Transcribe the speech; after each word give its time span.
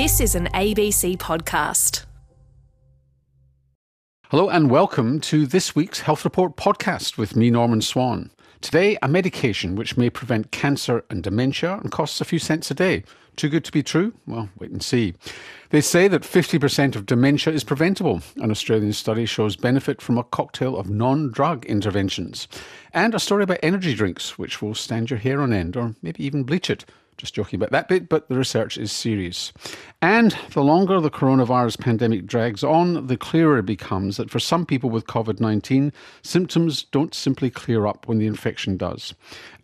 This 0.00 0.20
is 0.20 0.36
an 0.36 0.46
ABC 0.54 1.16
podcast. 1.16 2.04
Hello 4.30 4.48
and 4.48 4.70
welcome 4.70 5.20
to 5.22 5.44
this 5.44 5.74
week's 5.74 5.98
Health 5.98 6.24
Report 6.24 6.56
podcast 6.56 7.18
with 7.18 7.34
me, 7.34 7.50
Norman 7.50 7.82
Swan. 7.82 8.30
Today, 8.60 8.96
a 9.02 9.08
medication 9.08 9.74
which 9.74 9.96
may 9.96 10.08
prevent 10.08 10.52
cancer 10.52 11.04
and 11.10 11.20
dementia 11.20 11.78
and 11.82 11.90
costs 11.90 12.20
a 12.20 12.24
few 12.24 12.38
cents 12.38 12.70
a 12.70 12.74
day. 12.74 13.02
Too 13.34 13.48
good 13.48 13.64
to 13.64 13.72
be 13.72 13.82
true? 13.82 14.14
Well, 14.24 14.50
wait 14.60 14.70
and 14.70 14.84
see. 14.84 15.14
They 15.70 15.80
say 15.80 16.06
that 16.06 16.22
50% 16.22 16.94
of 16.94 17.04
dementia 17.04 17.52
is 17.52 17.64
preventable. 17.64 18.22
An 18.36 18.52
Australian 18.52 18.92
study 18.92 19.26
shows 19.26 19.56
benefit 19.56 20.00
from 20.00 20.16
a 20.16 20.22
cocktail 20.22 20.76
of 20.76 20.88
non 20.88 21.32
drug 21.32 21.66
interventions. 21.66 22.46
And 22.94 23.16
a 23.16 23.18
story 23.18 23.42
about 23.42 23.58
energy 23.64 23.96
drinks, 23.96 24.38
which 24.38 24.62
will 24.62 24.76
stand 24.76 25.10
your 25.10 25.18
hair 25.18 25.40
on 25.40 25.52
end 25.52 25.76
or 25.76 25.96
maybe 26.02 26.24
even 26.24 26.44
bleach 26.44 26.70
it. 26.70 26.84
Just 27.18 27.34
joking 27.34 27.58
about 27.58 27.72
that 27.72 27.88
bit, 27.88 28.08
but 28.08 28.28
the 28.28 28.36
research 28.36 28.78
is 28.78 28.90
serious. 28.92 29.52
And 30.00 30.36
the 30.52 30.62
longer 30.62 31.00
the 31.00 31.10
coronavirus 31.10 31.80
pandemic 31.80 32.26
drags 32.26 32.64
on, 32.64 33.08
the 33.08 33.16
clearer 33.16 33.58
it 33.58 33.66
becomes 33.66 34.16
that 34.16 34.30
for 34.30 34.38
some 34.38 34.64
people 34.64 34.88
with 34.88 35.06
COVID 35.06 35.40
19, 35.40 35.92
symptoms 36.22 36.84
don't 36.84 37.14
simply 37.14 37.50
clear 37.50 37.86
up 37.86 38.08
when 38.08 38.18
the 38.18 38.26
infection 38.26 38.76
does. 38.76 39.14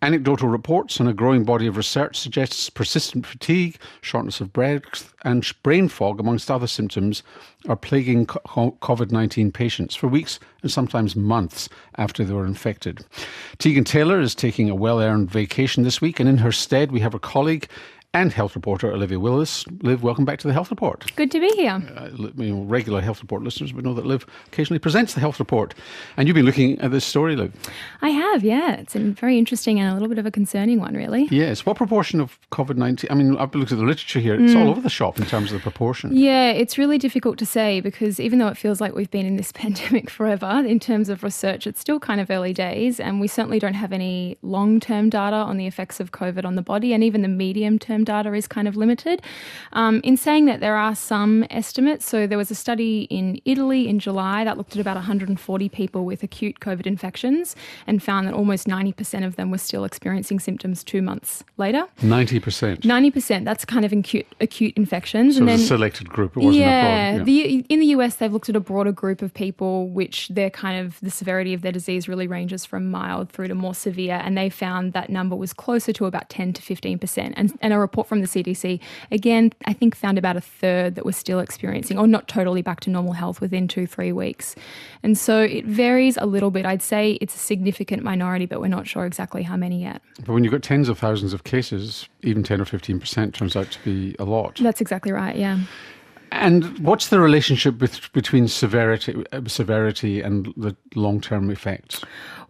Anecdotal 0.05 0.49
reports 0.49 0.99
and 0.99 1.09
a 1.09 1.13
growing 1.13 1.43
body 1.43 1.65
of 1.65 1.77
research 1.77 2.15
suggests 2.15 2.69
persistent 2.69 3.25
fatigue, 3.25 3.79
shortness 4.01 4.39
of 4.39 4.53
breath, 4.53 5.11
and 5.23 5.43
brain 5.63 5.87
fog, 5.89 6.19
amongst 6.19 6.51
other 6.51 6.67
symptoms, 6.67 7.23
are 7.67 7.75
plaguing 7.75 8.27
COVID 8.27 9.11
19 9.11 9.51
patients 9.51 9.95
for 9.95 10.07
weeks 10.07 10.39
and 10.61 10.71
sometimes 10.71 11.15
months 11.15 11.69
after 11.95 12.23
they 12.23 12.35
were 12.35 12.45
infected. 12.45 13.03
Tegan 13.57 13.83
Taylor 13.83 14.19
is 14.19 14.35
taking 14.35 14.69
a 14.69 14.75
well 14.75 15.01
earned 15.01 15.31
vacation 15.31 15.81
this 15.81 16.01
week, 16.01 16.19
and 16.19 16.29
in 16.29 16.37
her 16.37 16.51
stead, 16.51 16.91
we 16.91 16.99
have 16.99 17.15
a 17.15 17.19
colleague 17.19 17.67
and 18.15 18.31
health 18.31 18.55
reporter 18.55 18.93
Olivia 18.93 19.19
Willis. 19.19 19.65
Liv, 19.81 20.01
welcome 20.01 20.23
back 20.23 20.39
to 20.39 20.47
the 20.47 20.53
Health 20.53 20.69
Report. 20.69 21.05
Good 21.17 21.31
to 21.31 21.39
be 21.41 21.49
here. 21.49 21.83
Uh, 21.97 22.09
regular 22.63 23.01
Health 23.01 23.21
Report 23.21 23.43
listeners 23.43 23.73
would 23.73 23.83
know 23.83 23.93
that 23.93 24.05
Liv 24.05 24.25
occasionally 24.47 24.79
presents 24.79 25.13
the 25.13 25.19
Health 25.19 25.37
Report. 25.37 25.73
And 26.15 26.25
you've 26.25 26.35
been 26.35 26.45
looking 26.45 26.79
at 26.79 26.91
this 26.91 27.03
story, 27.03 27.35
Liv. 27.35 27.53
I 28.01 28.11
have, 28.11 28.41
yeah. 28.41 28.75
It's 28.75 28.95
a 28.95 28.99
very 28.99 29.37
interesting 29.37 29.81
and 29.81 29.89
a 29.89 29.93
little 29.93 30.07
bit 30.07 30.17
of 30.17 30.25
a 30.25 30.31
concerning 30.31 30.79
one, 30.79 30.93
really. 30.93 31.27
Yes. 31.29 31.65
What 31.65 31.75
proportion 31.75 32.21
of 32.21 32.39
COVID 32.53 32.77
19? 32.77 33.11
I 33.11 33.15
mean, 33.15 33.35
I've 33.35 33.53
looked 33.53 33.73
at 33.73 33.79
the 33.79 33.83
literature 33.83 34.21
here. 34.21 34.35
It's 34.35 34.53
mm. 34.53 34.61
all 34.61 34.69
over 34.69 34.79
the 34.79 34.89
shop 34.89 35.19
in 35.19 35.25
terms 35.25 35.51
of 35.51 35.57
the 35.57 35.61
proportion. 35.61 36.15
Yeah, 36.15 36.51
it's 36.51 36.77
really 36.77 36.97
difficult 36.97 37.37
to 37.39 37.45
say 37.45 37.81
because 37.81 38.21
even 38.21 38.39
though 38.39 38.47
it 38.47 38.55
feels 38.55 38.79
like 38.79 38.95
we've 38.95 39.11
been 39.11 39.25
in 39.25 39.35
this 39.35 39.51
pandemic 39.51 40.09
forever, 40.09 40.63
in 40.65 40.79
terms 40.79 41.09
of 41.09 41.21
research, 41.21 41.67
it's 41.67 41.81
still 41.81 41.99
kind 41.99 42.21
of 42.21 42.31
early 42.31 42.53
days. 42.53 43.01
And 43.01 43.19
we 43.19 43.27
certainly 43.27 43.59
don't 43.59 43.73
have 43.73 43.91
any 43.91 44.37
long 44.41 44.79
term 44.79 45.09
data 45.09 45.35
on 45.35 45.57
the 45.57 45.67
effects 45.67 45.99
of 45.99 46.13
COVID 46.13 46.45
on 46.45 46.55
the 46.55 46.61
body. 46.61 46.93
And 46.93 47.03
even 47.03 47.21
the 47.21 47.27
medium 47.27 47.77
term 47.77 48.04
data 48.05 48.33
is 48.33 48.47
kind 48.47 48.67
of 48.67 48.75
limited. 48.75 49.21
Um, 49.73 50.01
in 50.03 50.17
saying 50.17 50.45
that, 50.45 50.59
there 50.59 50.75
are 50.75 50.95
some 50.95 51.45
estimates. 51.49 52.05
So 52.05 52.27
there 52.27 52.37
was 52.37 52.51
a 52.51 52.55
study 52.55 53.03
in 53.09 53.41
Italy 53.45 53.87
in 53.87 53.99
July 53.99 54.43
that 54.43 54.57
looked 54.57 54.75
at 54.75 54.79
about 54.81 54.95
140 54.95 55.69
people 55.69 56.05
with 56.05 56.23
acute 56.23 56.59
COVID 56.59 56.85
infections 56.85 57.55
and 57.87 58.01
found 58.01 58.27
that 58.27 58.33
almost 58.33 58.67
90% 58.67 59.25
of 59.25 59.35
them 59.35 59.51
were 59.51 59.57
still 59.57 59.83
experiencing 59.83 60.39
symptoms 60.39 60.83
two 60.83 61.01
months 61.01 61.43
later. 61.57 61.85
90%? 62.01 62.81
90%. 62.81 63.45
That's 63.45 63.65
kind 63.65 63.85
of 63.85 63.91
acute, 63.91 64.27
acute 64.39 64.73
infections. 64.75 65.35
So 65.35 65.39
and 65.39 65.49
then, 65.49 65.59
a 65.59 65.63
selected 65.63 66.09
group. 66.09 66.37
It 66.37 66.41
wasn't 66.41 66.55
yeah, 66.55 67.17
yeah. 67.17 67.23
The, 67.23 67.65
in 67.69 67.79
the 67.79 67.87
US, 67.87 68.15
they've 68.15 68.31
looked 68.31 68.49
at 68.49 68.55
a 68.55 68.59
broader 68.59 68.91
group 68.91 69.21
of 69.21 69.33
people, 69.33 69.89
which 69.89 70.29
their 70.29 70.49
kind 70.49 70.85
of 70.85 70.99
the 71.01 71.09
severity 71.09 71.53
of 71.53 71.61
their 71.61 71.71
disease 71.71 72.07
really 72.07 72.27
ranges 72.27 72.65
from 72.65 72.91
mild 72.91 73.29
through 73.29 73.47
to 73.47 73.55
more 73.55 73.73
severe. 73.73 74.21
And 74.23 74.37
they 74.37 74.49
found 74.49 74.93
that 74.93 75.09
number 75.09 75.35
was 75.35 75.53
closer 75.53 75.93
to 75.93 76.05
about 76.05 76.29
10 76.29 76.53
to 76.53 76.61
15%. 76.61 77.33
And, 77.35 77.57
and 77.61 77.73
a 77.73 77.79
report 77.79 77.94
from 78.03 78.21
the 78.21 78.27
CDC, 78.27 78.79
again, 79.11 79.53
I 79.65 79.73
think 79.73 79.95
found 79.95 80.17
about 80.17 80.35
a 80.35 80.41
third 80.41 80.95
that 80.95 81.05
were 81.05 81.13
still 81.13 81.39
experiencing, 81.39 81.97
or 81.97 82.07
not 82.07 82.27
totally 82.27 82.61
back 82.61 82.79
to 82.81 82.89
normal 82.89 83.13
health 83.13 83.41
within 83.41 83.67
two, 83.67 83.87
three 83.87 84.11
weeks. 84.11 84.55
And 85.03 85.17
so 85.17 85.41
it 85.41 85.65
varies 85.65 86.17
a 86.17 86.25
little 86.25 86.51
bit. 86.51 86.65
I'd 86.65 86.81
say 86.81 87.13
it's 87.21 87.35
a 87.35 87.39
significant 87.39 88.03
minority, 88.03 88.45
but 88.45 88.59
we're 88.59 88.67
not 88.67 88.87
sure 88.87 89.05
exactly 89.05 89.43
how 89.43 89.55
many 89.55 89.81
yet. 89.81 90.01
But 90.25 90.33
when 90.33 90.43
you've 90.43 90.51
got 90.51 90.63
tens 90.63 90.89
of 90.89 90.99
thousands 90.99 91.33
of 91.33 91.43
cases, 91.43 92.09
even 92.23 92.43
10 92.43 92.61
or 92.61 92.65
15% 92.65 93.33
turns 93.33 93.55
out 93.55 93.71
to 93.71 93.79
be 93.83 94.15
a 94.19 94.25
lot. 94.25 94.59
That's 94.61 94.81
exactly 94.81 95.11
right, 95.11 95.35
yeah. 95.35 95.59
And 96.31 96.77
what's 96.79 97.09
the 97.09 97.19
relationship 97.19 97.79
with, 97.79 98.11
between 98.11 98.47
severity, 98.47 99.23
uh, 99.31 99.41
severity 99.47 100.21
and 100.21 100.53
the 100.57 100.75
long 100.95 101.21
term 101.21 101.49
effects? 101.49 102.03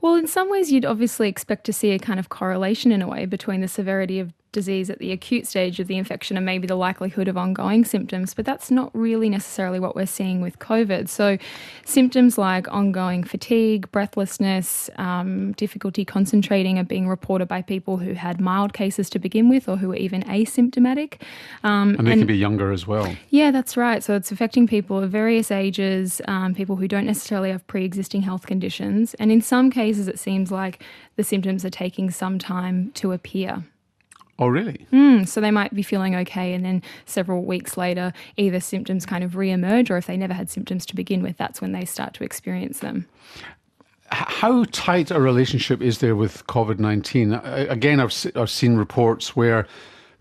Well, 0.06 0.18
in 0.18 0.28
some 0.28 0.52
ways, 0.52 0.72
you'd 0.72 0.86
obviously 0.86 1.28
expect 1.28 1.64
to 1.64 1.74
see 1.74 1.90
a 1.90 1.98
kind 1.98 2.20
of 2.20 2.30
correlation 2.30 2.92
in 2.92 3.02
a 3.02 3.08
way 3.08 3.26
between 3.26 3.62
the 3.62 3.68
severity 3.68 4.20
of 4.20 4.34
disease 4.56 4.90
at 4.90 4.98
the 5.00 5.12
acute 5.12 5.46
stage 5.46 5.80
of 5.80 5.88
the 5.88 5.98
infection 5.98 6.38
and 6.38 6.46
maybe 6.46 6.66
the 6.66 6.76
likelihood 6.76 7.28
of 7.28 7.38
ongoing 7.38 7.86
symptoms, 7.86 8.34
but 8.34 8.46
that's 8.46 8.72
not 8.72 8.90
really 8.94 9.30
necessarily 9.30 9.80
what 9.80 9.96
we're 9.96 10.08
seeing 10.08 10.42
with 10.42 10.58
COVID. 10.58 11.10
So, 11.10 11.38
symptoms 11.84 12.38
like 12.38 12.68
ongoing 12.70 13.24
fatigue, 13.24 13.92
breathlessness, 13.92 14.90
um, 14.96 15.52
difficulty 15.54 16.06
concentrating 16.06 16.80
are 16.80 16.84
being 16.84 17.08
reported 17.08 17.48
by 17.48 17.62
people 17.62 17.98
who 17.98 18.14
had 18.14 18.40
mild 18.40 18.74
cases 18.74 19.10
to 19.12 19.20
begin 19.20 19.50
with 19.50 19.68
or 19.68 19.76
who 19.76 19.92
are 19.92 19.98
even 19.98 20.24
asymptomatic. 20.24 21.22
Um, 21.64 21.96
and 22.00 22.08
they 22.08 22.14
and, 22.14 22.22
can 22.22 22.28
be 22.28 22.38
younger 22.38 22.72
as 22.72 22.88
well. 22.88 23.14
Yeah, 23.30 23.52
that's 23.52 23.76
right. 23.76 24.02
So, 24.02 24.16
it's 24.16 24.32
affecting 24.32 24.66
people 24.68 25.04
of 25.04 25.12
various 25.12 25.52
ages, 25.52 26.22
um, 26.30 26.56
people 26.56 26.78
who 26.78 26.88
don't 26.88 27.06
necessarily 27.06 27.52
have 27.52 27.68
pre 27.68 27.84
existing 27.84 28.22
health 28.22 28.48
conditions. 28.48 29.14
And 29.16 29.32
in 29.34 29.42
some 29.42 29.70
cases, 29.70 29.95
it 30.00 30.20
seems 30.20 30.52
like 30.52 30.84
the 31.16 31.24
symptoms 31.24 31.66
are 31.66 31.70
taking 31.70 32.12
some 32.12 32.40
time 32.40 32.92
to 32.94 33.12
appear. 33.12 33.64
Oh, 34.38 34.48
really? 34.48 34.86
Mm, 34.92 35.28
so 35.28 35.40
they 35.40 35.52
might 35.52 35.74
be 35.74 35.82
feeling 35.82 36.14
okay, 36.16 36.54
and 36.54 36.66
then 36.66 36.84
several 37.06 37.46
weeks 37.46 37.78
later, 37.78 38.12
either 38.36 38.60
symptoms 38.60 39.06
kind 39.06 39.24
of 39.24 39.38
re-emerge, 39.38 39.90
or 39.90 39.98
if 39.98 40.08
they 40.08 40.18
never 40.18 40.34
had 40.34 40.50
symptoms 40.50 40.86
to 40.88 40.96
begin 40.96 41.24
with, 41.24 41.38
that's 41.38 41.62
when 41.62 41.72
they 41.72 41.86
start 41.86 42.14
to 42.16 42.24
experience 42.24 42.80
them. 42.80 43.08
How 44.12 44.66
tight 44.72 45.10
a 45.10 45.20
relationship 45.20 45.82
is 45.82 46.00
there 46.00 46.16
with 46.16 46.46
COVID 46.48 46.80
19? 46.80 47.34
Again, 47.34 48.00
I've, 48.00 48.14
I've 48.36 48.50
seen 48.50 48.76
reports 48.76 49.36
where 49.36 49.68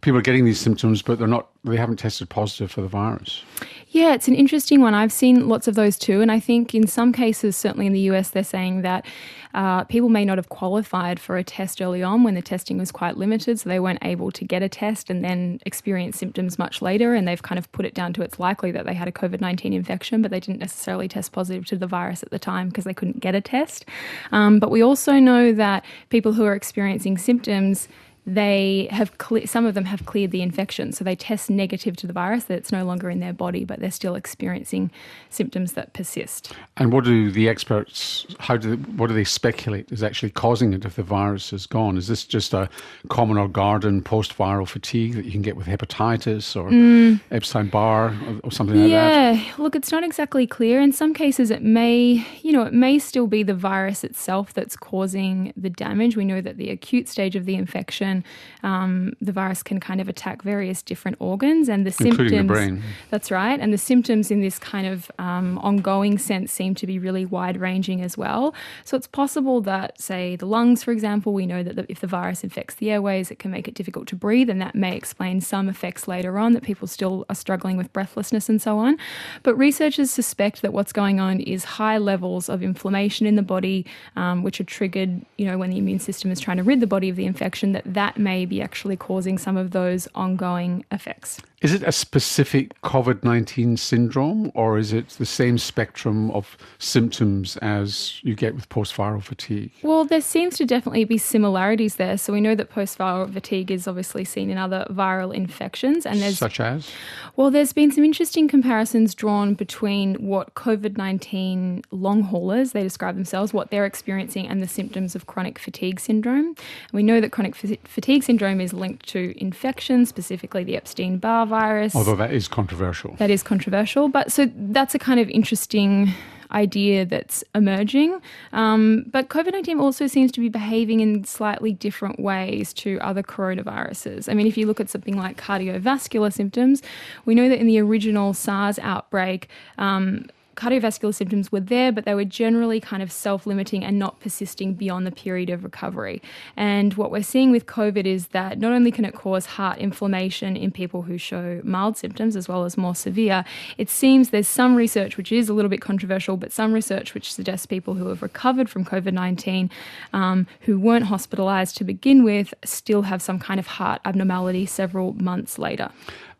people 0.04 0.19
are 0.19 0.22
getting 0.22 0.44
these 0.44 0.60
symptoms, 0.60 1.00
but 1.00 1.19
they're 1.19 1.26
not, 1.26 1.48
they 1.65 1.76
haven't 1.76 1.97
tested 1.97 2.28
positive 2.28 2.70
for 2.70 2.82
the 2.82 2.88
virus. 2.88 3.42
Yeah, 3.88 4.12
it's 4.12 4.28
an 4.28 4.34
interesting 4.34 4.82
one. 4.82 4.92
I've 4.92 5.12
seen 5.12 5.48
lots 5.48 5.66
of 5.66 5.76
those 5.76 5.97
too. 5.97 6.20
And 6.20 6.31
I 6.31 6.38
think 6.38 6.75
in 6.75 6.87
some 6.87 7.10
cases, 7.10 7.56
certainly 7.56 7.87
in 7.87 7.94
the 7.94 8.00
US, 8.10 8.31
they're 8.31 8.44
saying 8.44 8.82
that 8.82 9.06
uh, 9.54 9.84
people 9.84 10.10
may 10.10 10.25
not 10.26 10.37
have 10.37 10.50
qualified 10.50 11.19
for 11.19 11.38
a 11.38 11.44
test 11.44 11.81
early 11.81 12.03
on 12.03 12.22
when 12.22 12.34
the 12.34 12.43
testing 12.43 12.76
was 12.76 12.93
quite 12.93 13.16
limited. 13.16 13.59
So 13.59 13.70
they 13.70 13.81
weren't 13.81 14.04
able 14.04 14.31
to 14.32 14.44
get 14.44 14.62
a 14.62 14.69
test 14.69 15.09
and 15.09 15.25
then 15.25 15.59
experience 15.64 16.19
symptoms 16.19 16.59
much 16.59 16.82
later. 16.82 17.14
And 17.14 17.26
they've 17.26 17.43
kind 17.43 17.59
of 17.59 17.70
put 17.72 17.87
it 17.87 17.94
down 17.94 18.12
to 18.14 18.22
it's 18.22 18.38
likely 18.38 18.72
that 18.72 18.84
they 18.84 18.94
had 18.94 19.09
a 19.09 19.12
COVID 19.12 19.41
19 19.41 19.72
infection, 19.72 20.20
but 20.20 20.31
they 20.31 20.41
didn't 20.41 20.60
necessarily 20.60 21.09
test 21.09 21.32
positive 21.32 21.64
to 21.66 21.76
the 21.76 21.87
virus 21.87 22.22
at 22.22 22.31
the 22.31 22.38
time 22.38 22.69
because 22.69 22.84
they 22.84 22.94
couldn't 22.94 23.20
get 23.20 23.34
a 23.34 23.41
test. 23.41 23.87
Um, 24.32 24.59
but 24.59 24.70
we 24.70 24.82
also 24.82 25.14
know 25.14 25.53
that 25.53 25.82
people 26.10 26.34
who 26.34 26.44
are 26.44 26.54
experiencing 26.54 27.16
symptoms 27.16 27.88
they 28.27 28.89
have 28.91 29.19
cle- 29.19 29.47
some 29.47 29.67
of 29.67 29.75
them 29.75 29.85
have 29.85 30.07
cleared 30.07 30.31
the 30.31 30.41
infection, 30.41 30.93
so 30.93 31.05
they 31.05 31.17
test 31.17 31.51
negative 31.51 31.97
to 31.97 32.07
the 32.07 32.12
virus 32.12 32.45
that 32.45 32.57
it's 32.57 32.73
no 32.73 32.85
longer 32.85 33.11
in 33.11 33.21
their 33.21 33.33
body, 33.33 33.65
but 33.65 33.81
they're 33.81 33.91
still 33.91 34.15
experiencing 34.15 34.91
symptoms 35.29 35.73
that 35.73 35.93
persist. 35.93 36.53
And 36.77 36.93
what 36.93 37.05
do 37.05 37.31
the 37.31 37.49
experts? 37.49 38.27
How 38.39 38.57
do 38.57 38.77
they, 38.77 38.83
what 38.93 39.09
do 39.09 39.15
they 39.15 39.25
speculate 39.25 39.91
is 39.93 40.03
actually 40.03 40.31
causing 40.31 40.73
it 40.73 40.85
if 40.85 40.97
the 40.97 41.03
virus 41.03 41.53
is 41.53 41.67
gone? 41.67 41.99
Is 41.99 42.09
this 42.09 42.25
just 42.25 42.55
a 42.55 42.69
common 43.09 43.37
or 43.37 43.49
garden 43.49 44.03
post-viral 44.03 44.69
fatigue 44.69 45.15
that 45.15 45.25
you 45.25 45.33
can 45.33 45.43
get 45.43 45.56
with 45.56 45.67
hepatitis 45.67 46.56
or 46.56 46.71
mm. 46.71 47.21
Epstein 47.31 47.69
Barr 47.69 48.09
or, 48.27 48.41
or 48.45 48.53
something 48.53 48.81
like 48.81 48.91
yeah. 48.91 49.33
that? 49.33 49.37
Yeah, 49.37 49.53
look, 49.59 49.77
it's 49.77 49.91
not 49.91 50.05
exactly 50.05 50.47
clear. 50.47 50.81
In 50.81 50.93
some 50.93 51.12
cases, 51.12 51.51
it 51.51 51.62
may 51.62 52.25
you 52.43 52.53
know 52.53 52.62
it 52.62 52.73
may 52.73 52.99
still 52.99 53.27
be 53.27 53.43
the 53.43 53.55
virus 53.55 54.05
itself 54.05 54.55
that's 54.55 54.77
causing 54.77 55.53
the 55.56 55.71
damage. 55.71 56.17
We 56.17 56.25
know 56.25 56.41
that 56.41 56.56
the 56.56 56.71
acute 56.71 57.09
stage 57.09 57.35
of 57.37 57.45
the 57.45 57.56
infection 57.56 58.13
um, 58.62 59.14
the 59.20 59.32
virus 59.32 59.62
can 59.62 59.80
kind 59.80 60.00
of 60.00 60.08
attack 60.08 60.42
various 60.42 60.82
different 60.82 61.16
organs 61.20 61.69
and 61.69 61.87
the 61.87 61.94
Including 61.99 62.28
symptoms. 62.28 62.49
The 62.49 62.55
brain. 62.55 62.82
That's 63.11 63.31
right. 63.31 63.58
And 63.58 63.72
the 63.72 63.78
symptoms 63.78 64.31
in 64.31 64.40
this 64.40 64.58
kind 64.58 64.87
of 64.87 65.11
um, 65.19 65.58
ongoing 65.58 66.19
sense 66.19 66.52
seem 66.52 66.75
to 66.76 66.87
be 66.87 66.99
really 66.99 67.25
wide 67.25 67.58
ranging 67.61 68.02
as 68.02 68.19
well. 68.19 68.55
So 68.84 68.96
it's 68.96 69.06
possible 69.06 69.61
that, 69.62 70.00
say, 70.00 70.37
the 70.37 70.46
lungs, 70.46 70.84
for 70.84 70.93
example, 70.93 71.32
we 71.32 71.46
know 71.46 71.62
that 71.62 71.76
the, 71.76 71.87
if 71.88 72.00
the 72.00 72.06
virus 72.06 72.44
infects 72.44 72.75
the 72.75 72.90
airways, 72.90 73.31
it 73.31 73.38
can 73.38 73.50
make 73.50 73.66
it 73.66 73.75
difficult 73.75 74.06
to 74.08 74.17
breathe, 74.17 74.50
and 74.50 74.60
that 74.60 74.75
may 74.75 74.94
explain 74.96 75.40
some 75.40 75.69
effects 75.69 76.06
later 76.06 76.38
on 76.38 76.52
that 76.52 76.62
people 76.62 76.87
still 76.87 77.25
are 77.28 77.34
struggling 77.34 77.76
with 77.76 77.93
breathlessness 77.93 78.49
and 78.49 78.60
so 78.60 78.78
on. 78.78 78.99
But 79.43 79.55
researchers 79.56 80.10
suspect 80.10 80.60
that 80.62 80.72
what's 80.72 80.93
going 80.93 81.19
on 81.20 81.40
is 81.40 81.64
high 81.64 81.99
levels 81.99 82.49
of 82.49 82.62
inflammation 82.62 83.26
in 83.26 83.37
the 83.37 83.43
body, 83.43 83.87
um, 84.17 84.43
which 84.43 84.60
are 84.60 84.64
triggered, 84.64 85.25
you 85.38 85.46
know, 85.46 85.56
when 85.56 85.70
the 85.70 85.78
immune 85.78 86.00
system 86.00 86.31
is 86.31 86.40
trying 86.40 86.58
to 86.58 86.62
rid 86.62 86.81
the 86.81 86.87
body 86.87 87.08
of 87.08 87.17
the 87.17 87.25
infection, 87.25 87.72
that 87.72 87.82
that 87.87 88.04
may 88.17 88.45
be 88.45 88.61
actually 88.61 88.97
causing 88.97 89.39
some 89.39 89.56
of 89.56 89.71
those 89.71 90.09
ongoing 90.15 90.85
effects. 90.91 91.41
Is 91.62 91.73
it 91.73 91.83
a 91.83 91.93
specific 91.93 92.79
COVID 92.83 93.25
19 93.25 93.77
syndrome 93.77 94.53
or 94.55 94.77
is 94.79 94.93
it 94.93 95.09
the 95.11 95.25
same 95.25 95.56
spectrum 95.56 96.31
of 96.33 96.59
symptoms 96.79 97.56
as 97.59 98.21
you 98.23 98.35
get 98.35 98.55
with 98.55 98.69
post 98.69 98.95
viral 98.95 99.23
fatigue? 99.23 99.71
Well, 99.83 100.05
there 100.05 100.21
seems 100.21 100.56
to 100.59 100.67
definitely 100.67 101.05
be 101.05 101.17
similarities 101.17 101.97
there. 101.97 102.19
So 102.19 102.33
we 102.33 102.41
know 102.41 102.55
that 102.55 102.69
post 102.69 102.99
viral 102.99 103.33
fatigue 103.33 103.71
is 103.71 103.89
obviously 103.89 104.25
seen 104.25 104.51
in 104.51 104.59
other 104.59 104.87
viral 104.91 105.35
infections. 105.35 106.05
And 106.05 106.21
there's, 106.21 106.39
Such 106.39 106.61
as? 106.61 106.91
Well, 107.37 107.51
there's 107.51 107.73
been 107.73 107.91
some 107.91 108.05
interesting 108.05 108.47
comparisons 108.47 109.15
drawn 109.15 109.55
between 109.55 110.17
what 110.17 110.55
COVID 110.55 110.99
19 110.99 111.83
long 111.91 112.23
haulers, 112.23 112.73
they 112.73 112.83
describe 112.83 113.15
themselves, 113.15 113.55
what 113.55 113.71
they're 113.71 113.87
experiencing, 113.87 114.47
and 114.47 114.62
the 114.62 114.69
symptoms 114.69 115.15
of 115.15 115.27
chronic 115.27 115.59
fatigue 115.59 115.99
syndrome. 115.99 116.49
And 116.49 116.93
we 116.93 117.03
know 117.03 117.21
that 117.21 117.33
chronic 117.33 117.55
fatigue 117.55 118.23
syndrome 118.23 118.61
is 118.61 118.73
linked 118.73 119.09
to 119.09 119.35
infection, 119.41 120.05
specifically 120.05 120.62
the 120.65 120.77
Epstein 120.77 121.19
Barr 121.19 121.44
virus. 121.46 121.94
Although 121.94 122.17
that 122.17 122.32
is 122.32 122.49
controversial. 122.49 123.14
That 123.19 123.31
is 123.31 123.43
controversial. 123.43 124.08
But 124.08 124.32
so 124.32 124.50
that's 124.55 124.94
a 124.94 124.99
kind 124.99 125.20
of 125.20 125.29
interesting 125.31 126.14
idea 126.55 127.05
that's 127.05 127.44
emerging. 127.55 128.20
Um, 128.52 129.05
but 129.08 129.29
COVID 129.29 129.52
19 129.52 129.81
also 129.81 130.06
seems 130.06 130.31
to 130.32 130.41
be 130.41 130.49
behaving 130.49 131.00
in 131.00 131.25
slightly 131.25 131.73
different 131.73 132.20
ways 132.20 132.73
to 132.75 132.99
other 133.00 133.23
coronaviruses. 133.23 134.31
I 134.31 134.35
mean, 134.35 134.46
if 134.46 134.56
you 134.56 134.67
look 134.67 134.81
at 134.81 134.88
something 134.88 135.17
like 135.17 135.37
cardiovascular 135.37 136.32
symptoms, 136.32 136.82
we 137.25 137.35
know 137.35 137.49
that 137.49 137.58
in 137.58 137.67
the 137.67 137.79
original 137.81 138.32
SARS 138.32 138.79
outbreak, 138.79 139.49
um, 139.79 140.26
cardiovascular 140.55 141.15
symptoms 141.15 141.51
were 141.51 141.61
there, 141.61 141.93
but 141.93 142.05
they 142.05 142.15
were 142.15 142.25
generally 142.25 142.81
kind 142.81 143.03
of 143.03 143.11
self 143.11 143.47
limiting 143.47 143.85
and 143.85 143.99
not 143.99 144.21
persisting 144.21 144.75
beyond 144.75 145.06
the 145.06 145.12
period 145.12 145.51
of 145.51 145.65
recovery. 145.65 146.23
And 146.56 146.95
what 146.95 147.11
we're 147.11 147.23
seeing 147.23 147.51
with 147.51 147.67
COVID 147.67 148.05
is 148.06 148.29
that 148.29 148.59
not 148.59 148.73
only 148.73 148.91
can 148.91 149.05
it 149.05 149.15
cause 149.15 149.47
heart 149.47 149.79
inflammation 149.79 150.56
in 150.56 150.71
people 150.71 151.03
who 151.03 151.19
show 151.19 151.61
mild 151.65 151.97
symptoms 151.97 152.37
as 152.37 152.49
well 152.49 152.65
as 152.65 152.77
more 152.77 152.95
severe, 152.95 153.45
it 153.79 153.91
seems 153.91 154.31
there's 154.31 154.49
some 154.49 154.77
research 154.77 155.17
which 155.17 155.33
is 155.33 155.49
a 155.49 155.55
little 155.55 155.69
bit 155.69 155.81
controversial, 155.81 156.37
but 156.37 156.53
some 156.53 156.73
research 156.73 157.15
which 157.15 157.33
suggests 157.33 157.67
people 157.67 157.95
who 157.95 158.09
have 158.09 158.23
recovered 158.23 158.69
from 158.69 158.85
COVID 158.85 159.12
19 159.12 159.71
um, 160.12 160.47
who 160.61 160.79
weren't 160.79 161.06
hospitalized 161.06 161.77
to 161.77 161.85
begin 161.85 162.25
with 162.25 162.55
still 162.65 163.03
have 163.03 163.23
some 163.23 163.39
kind 163.39 163.61
of 163.61 163.67
heart 163.67 164.01
abnormality 164.05 164.67
several 164.67 165.12
months 165.15 165.59
later. 165.59 165.91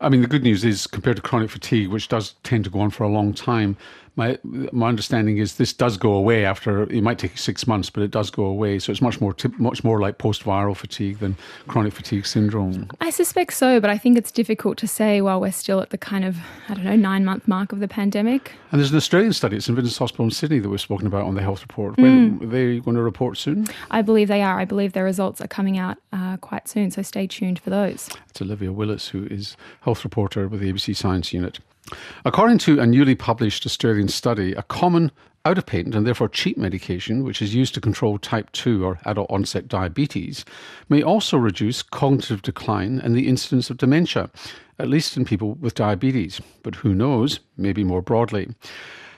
I 0.01 0.09
mean, 0.09 0.21
the 0.21 0.27
good 0.27 0.43
news 0.43 0.65
is 0.65 0.87
compared 0.87 1.15
to 1.17 1.21
chronic 1.21 1.49
fatigue, 1.49 1.89
which 1.89 2.09
does 2.09 2.35
tend 2.43 2.65
to 2.65 2.69
go 2.69 2.79
on 2.79 2.89
for 2.89 3.03
a 3.03 3.09
long 3.09 3.33
time, 3.33 3.77
my 4.15 4.37
my 4.43 4.87
understanding 4.87 5.37
is 5.37 5.55
this 5.55 5.73
does 5.73 5.97
go 5.97 6.13
away 6.13 6.45
after 6.45 6.83
it 6.83 7.01
might 7.01 7.19
take 7.19 7.37
six 7.37 7.67
months, 7.67 7.89
but 7.89 8.01
it 8.03 8.11
does 8.11 8.29
go 8.29 8.45
away. 8.45 8.79
So 8.79 8.91
it's 8.91 9.01
much 9.01 9.19
more 9.19 9.35
much 9.57 9.83
more 9.83 9.99
like 9.99 10.17
post 10.17 10.43
viral 10.43 10.75
fatigue 10.75 11.19
than 11.19 11.35
chronic 11.67 11.93
fatigue 11.93 12.25
syndrome. 12.25 12.89
I 13.01 13.09
suspect 13.09 13.53
so, 13.53 13.79
but 13.79 13.89
I 13.89 13.97
think 13.97 14.17
it's 14.17 14.31
difficult 14.31 14.77
to 14.79 14.87
say 14.87 15.21
while 15.21 15.41
we're 15.41 15.51
still 15.51 15.81
at 15.81 15.89
the 15.89 15.97
kind 15.97 16.23
of 16.23 16.37
I 16.69 16.75
don't 16.75 16.85
know 16.85 16.95
nine 16.95 17.25
month 17.25 17.47
mark 17.47 17.71
of 17.71 17.79
the 17.79 17.87
pandemic. 17.87 18.53
And 18.71 18.79
there's 18.79 18.91
an 18.91 18.97
Australian 18.97 19.33
study 19.33 19.57
at 19.57 19.63
St 19.63 19.75
Vincent's 19.75 19.97
Hospital 19.97 20.25
in 20.25 20.31
Sydney 20.31 20.59
that 20.59 20.69
we've 20.69 20.81
spoken 20.81 21.07
about 21.07 21.23
on 21.23 21.35
the 21.35 21.41
health 21.41 21.61
report. 21.61 21.97
When 21.97 22.39
mm. 22.39 22.43
are 22.43 22.47
they 22.47 22.79
going 22.79 22.95
to 22.95 23.03
report 23.03 23.37
soon? 23.37 23.67
I 23.91 24.01
believe 24.01 24.27
they 24.27 24.41
are. 24.41 24.59
I 24.59 24.65
believe 24.65 24.93
their 24.93 25.03
results 25.03 25.41
are 25.41 25.47
coming 25.47 25.77
out 25.77 25.97
uh, 26.13 26.37
quite 26.37 26.67
soon. 26.67 26.91
So 26.91 27.01
stay 27.01 27.27
tuned 27.27 27.59
for 27.59 27.69
those. 27.69 28.09
It's 28.29 28.41
Olivia 28.41 28.71
Willis, 28.71 29.09
who 29.09 29.25
is 29.25 29.57
health 29.81 30.03
reporter 30.03 30.47
with 30.47 30.61
the 30.61 30.71
ABC 30.71 30.95
Science 30.95 31.33
Unit. 31.33 31.59
According 32.23 32.57
to 32.59 32.79
a 32.79 32.87
newly 32.87 33.15
published 33.15 33.65
Australian 33.65 34.07
study, 34.07 34.53
a 34.53 34.63
common 34.63 35.11
out 35.45 35.59
of 35.59 35.65
patent 35.67 35.93
and 35.93 36.05
therefore 36.05 36.27
cheap 36.27 36.57
medication, 36.57 37.23
which 37.23 37.41
is 37.41 37.53
used 37.53 37.75
to 37.75 37.81
control 37.81 38.17
type 38.17 38.51
2 38.53 38.83
or 38.83 38.99
adult 39.05 39.29
onset 39.29 39.67
diabetes, 39.67 40.43
may 40.89 41.03
also 41.03 41.37
reduce 41.37 41.83
cognitive 41.83 42.41
decline 42.41 42.99
and 42.99 43.15
the 43.15 43.27
incidence 43.27 43.69
of 43.69 43.77
dementia, 43.77 44.31
at 44.79 44.89
least 44.89 45.15
in 45.15 45.23
people 45.23 45.53
with 45.55 45.75
diabetes. 45.75 46.41
But 46.63 46.75
who 46.75 46.95
knows, 46.95 47.39
maybe 47.57 47.83
more 47.83 48.01
broadly. 48.01 48.49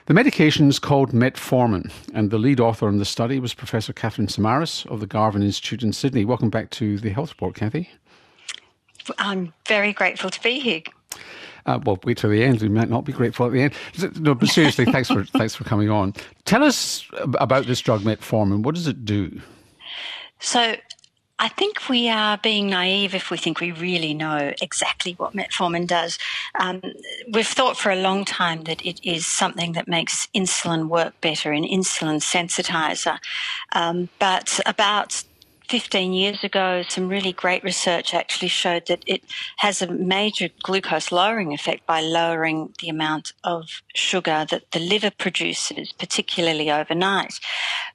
The 0.04 0.14
medication 0.14 0.68
is 0.68 0.78
called 0.78 1.12
metformin, 1.12 1.90
and 2.14 2.30
the 2.30 2.38
lead 2.38 2.60
author 2.60 2.88
in 2.88 2.98
the 2.98 3.04
study 3.04 3.40
was 3.40 3.54
Professor 3.54 3.92
Katherine 3.92 4.28
Samaras 4.28 4.86
of 4.86 5.00
the 5.00 5.06
Garvan 5.06 5.42
Institute 5.42 5.82
in 5.82 5.92
Sydney. 5.92 6.24
Welcome 6.24 6.50
back 6.50 6.70
to 6.70 6.98
the 6.98 7.10
Health 7.10 7.30
Report, 7.30 7.54
Kathy. 7.54 7.90
I'm 9.18 9.54
very 9.66 9.94
grateful 9.94 10.28
to 10.28 10.40
be 10.42 10.60
here. 10.60 10.82
Uh, 11.68 11.78
well, 11.84 11.98
wait 12.04 12.16
till 12.16 12.30
the 12.30 12.42
end. 12.42 12.62
We 12.62 12.70
might 12.70 12.88
not 12.88 13.04
be 13.04 13.12
grateful 13.12 13.44
at 13.44 13.52
the 13.52 13.60
end. 13.60 13.74
No, 14.18 14.34
but 14.34 14.48
seriously, 14.48 14.84
thanks 14.92 15.08
for 15.08 15.24
thanks 15.24 15.54
for 15.54 15.64
coming 15.64 15.90
on. 15.90 16.14
Tell 16.46 16.64
us 16.64 17.06
about 17.38 17.66
this 17.66 17.80
drug 17.80 18.00
metformin. 18.00 18.62
What 18.62 18.74
does 18.74 18.86
it 18.86 19.04
do? 19.04 19.42
So, 20.40 20.76
I 21.38 21.48
think 21.48 21.88
we 21.90 22.08
are 22.08 22.38
being 22.38 22.68
naive 22.70 23.14
if 23.14 23.30
we 23.30 23.36
think 23.36 23.60
we 23.60 23.72
really 23.72 24.14
know 24.14 24.54
exactly 24.62 25.12
what 25.12 25.34
metformin 25.34 25.86
does. 25.86 26.18
Um, 26.58 26.80
we've 27.32 27.46
thought 27.46 27.76
for 27.76 27.90
a 27.90 27.96
long 27.96 28.24
time 28.24 28.64
that 28.64 28.84
it 28.84 28.98
is 29.06 29.26
something 29.26 29.72
that 29.72 29.86
makes 29.86 30.26
insulin 30.34 30.88
work 30.88 31.20
better, 31.20 31.52
an 31.52 31.64
insulin 31.64 32.20
sensitizer. 32.22 33.18
Um, 33.72 34.08
but 34.18 34.58
about 34.64 35.22
15 35.68 36.12
years 36.12 36.42
ago, 36.42 36.82
some 36.88 37.08
really 37.08 37.32
great 37.32 37.62
research 37.62 38.14
actually 38.14 38.48
showed 38.48 38.86
that 38.86 39.02
it 39.06 39.22
has 39.58 39.82
a 39.82 39.92
major 39.92 40.48
glucose 40.62 41.12
lowering 41.12 41.52
effect 41.52 41.84
by 41.86 42.00
lowering 42.00 42.72
the 42.80 42.88
amount 42.88 43.32
of 43.44 43.82
sugar 43.94 44.46
that 44.50 44.70
the 44.70 44.78
liver 44.80 45.10
produces, 45.10 45.92
particularly 45.92 46.70
overnight. 46.70 47.38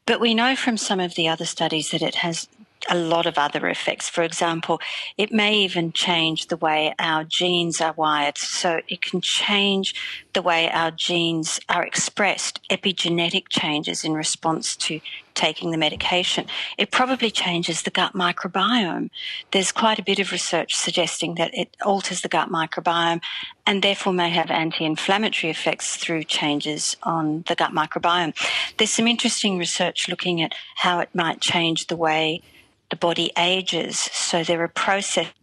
But 0.06 0.20
we 0.20 0.34
know 0.34 0.56
from 0.56 0.78
some 0.78 1.00
of 1.00 1.16
the 1.16 1.28
other 1.28 1.46
studies 1.46 1.90
that 1.90 2.02
it 2.04 2.16
has 2.16 2.48
a 2.90 2.98
lot 2.98 3.26
of 3.26 3.38
other 3.38 3.68
effects. 3.68 4.10
For 4.10 4.24
example, 4.24 4.80
it 5.18 5.32
may 5.32 5.56
even 5.56 5.92
change 5.92 6.48
the 6.48 6.58
way 6.58 6.94
our 7.00 7.24
genes 7.24 7.82
are 7.82 7.94
wired. 7.94 8.38
So 8.38 8.82
it 8.88 9.02
can 9.02 9.22
change 9.22 9.96
the 10.34 10.42
way 10.42 10.70
our 10.70 10.92
genes 10.92 11.60
are 11.70 11.84
expressed, 11.84 12.60
epigenetic 12.70 13.46
changes 13.50 14.04
in 14.04 14.14
response 14.14 14.76
to 14.78 15.00
taking 15.34 15.72
the 15.72 15.78
medication. 15.78 16.46
It 16.78 16.92
probably 16.92 17.32
changes 17.32 17.82
the 17.82 17.90
gut 17.90 18.14
microbiome. 18.14 19.10
There's 19.52 19.72
quite 19.72 20.00
a 20.00 20.04
bit 20.04 20.20
of 20.20 20.32
research 20.32 20.76
suggesting 20.76 21.36
that 21.36 21.54
it 21.54 21.76
alters 21.84 22.22
the 22.22 22.30
gut 22.30 22.50
microbiome 22.50 23.22
and 23.66 23.82
therefore 23.82 24.14
may 24.14 24.30
have 24.30 24.52
anti 24.52 24.86
inflammatory 24.86 25.50
effects 25.50 25.96
through 25.98 26.26
changes 26.26 26.96
on 27.04 27.44
the 27.48 27.56
gut 27.56 27.72
microbiome. 27.72 28.36
There's 28.78 28.92
some 28.92 29.08
interesting 29.08 29.58
research 29.58 30.08
looking 30.08 30.42
at 30.42 30.54
how 30.76 31.00
it 31.00 31.10
might 31.14 31.42
change 31.42 31.88
the 31.88 31.96
way 31.96 32.42
the 32.90 32.96
body 32.96 33.32
ages. 33.38 33.98
So 33.98 34.44
there 34.44 34.62
are 34.62 34.68
processes 34.68 35.34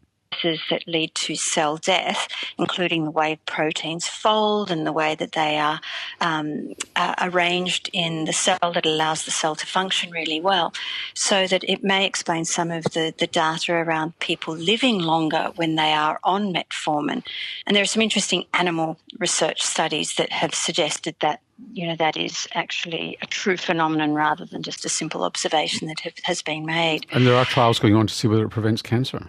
that 0.71 0.85
lead 0.87 1.15
to 1.15 1.35
cell 1.35 1.77
death, 1.77 2.29
including 2.59 3.05
the 3.05 3.11
way 3.11 3.39
proteins 3.47 4.07
fold 4.07 4.71
and 4.71 4.87
the 4.87 4.93
way 4.93 5.15
that 5.17 5.33
they 5.33 5.59
are 5.59 5.81
um, 6.21 6.75
uh, 6.97 7.15
arranged 7.21 7.91
in 7.93 8.25
the 8.25 8.33
cell 8.33 8.59
that 8.63 8.87
allows 8.87 9.25
the 9.25 9.31
cell 9.31 9.57
to 9.57 9.67
function 9.67 10.11
really 10.11 10.41
well. 10.41 10.73
So 11.15 11.47
that 11.47 11.65
it 11.65 11.83
may 11.83 12.07
explain 12.07 12.45
some 12.45 12.71
of 12.71 12.85
the, 12.85 13.13
the 13.19 13.27
data 13.27 13.73
around 13.73 14.19
people 14.21 14.55
living 14.55 15.01
longer 15.01 15.51
when 15.57 15.75
they 15.75 15.93
are 15.93 16.21
on 16.23 16.55
metformin. 16.55 17.25
And 17.67 17.75
there 17.75 17.83
are 17.83 17.87
some 17.87 18.03
interesting 18.03 18.45
animal 18.55 18.99
research 19.19 19.63
studies 19.63 20.15
that 20.15 20.31
have 20.33 20.55
suggested 20.55 21.17
that 21.21 21.41
you 21.73 21.87
know 21.87 21.97
that 21.97 22.17
is 22.17 22.49
actually 22.55 23.17
a 23.23 23.27
true 23.27 23.57
phenomenon 23.57 24.13
rather 24.13 24.45
than 24.45 24.63
just 24.63 24.85
a 24.85 24.89
simple 24.89 25.25
observation 25.25 25.89
that 25.89 26.01
have, 26.01 26.15
has 26.25 26.43
been 26.43 26.67
made. 26.67 27.07
And 27.13 27.27
there 27.27 27.37
are 27.37 27.45
trials 27.45 27.79
going 27.79 27.95
on 27.95 28.07
to 28.07 28.15
see 28.15 28.29
whether 28.29 28.45
it 28.45 28.51
prevents 28.51 28.83
cancer. 28.83 29.27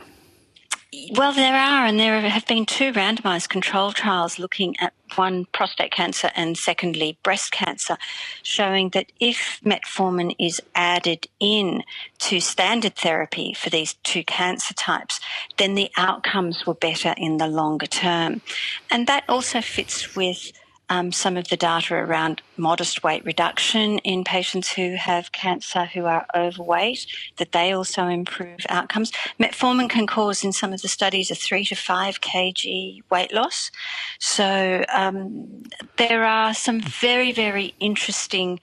Well, 1.14 1.32
there 1.32 1.56
are, 1.56 1.86
and 1.86 1.98
there 1.98 2.20
have 2.20 2.46
been 2.48 2.66
two 2.66 2.92
randomized 2.92 3.48
control 3.48 3.94
trials 3.94 4.38
looking 4.38 4.76
at 4.82 4.94
one 5.16 5.46
prostate 5.54 5.94
cancer 5.94 6.32
and 6.36 6.58
secondly 6.58 7.18
breast 7.24 7.54
cancer, 7.54 7.98
showing 8.44 8.90
that 8.90 9.10
if 9.18 9.62
metformin 9.64 10.36
is 10.38 10.62
added 10.76 11.28
in 11.40 11.84
to 12.20 12.42
standard 12.42 12.98
therapy 12.98 13.54
for 13.54 13.70
these 13.70 13.94
two 14.04 14.26
cancer 14.26 14.74
types, 14.74 15.22
then 15.58 15.76
the 15.76 15.90
outcomes 15.96 16.68
were 16.68 16.74
better 16.74 17.14
in 17.16 17.38
the 17.38 17.48
longer 17.48 17.88
term. 17.88 18.42
And 18.90 19.08
that 19.08 19.24
also 19.30 19.62
fits 19.62 20.14
with 20.14 20.52
um, 20.92 21.14
some 21.14 21.38
of 21.38 21.48
the 21.48 21.56
data 21.56 21.96
around 21.96 22.42
modest 22.58 23.02
weight 23.02 23.24
reduction 23.24 23.98
in 24.00 24.26
patients 24.26 24.74
who 24.74 24.96
have 24.96 25.32
cancer 25.32 25.86
who 25.86 26.04
are 26.06 26.26
overweight, 26.36 27.08
that 27.38 27.54
they 27.54 27.72
also 27.72 28.08
improve 28.08 28.60
outcomes. 28.68 29.10
Metformin 29.40 29.90
can 29.90 30.06
cause, 30.06 30.44
in 30.44 30.52
some 30.52 30.74
of 30.74 30.82
the 30.82 30.90
studies, 30.90 31.32
a 31.32 31.36
three 31.36 31.64
to 31.64 31.76
five 31.76 32.20
kg 32.20 33.02
weight 33.10 33.34
loss. 33.34 33.72
So 34.20 34.84
um, 34.94 35.64
there 35.96 36.26
are 36.26 36.54
some 36.54 36.82
very, 36.82 37.32
very 37.32 37.74
interesting 37.80 38.60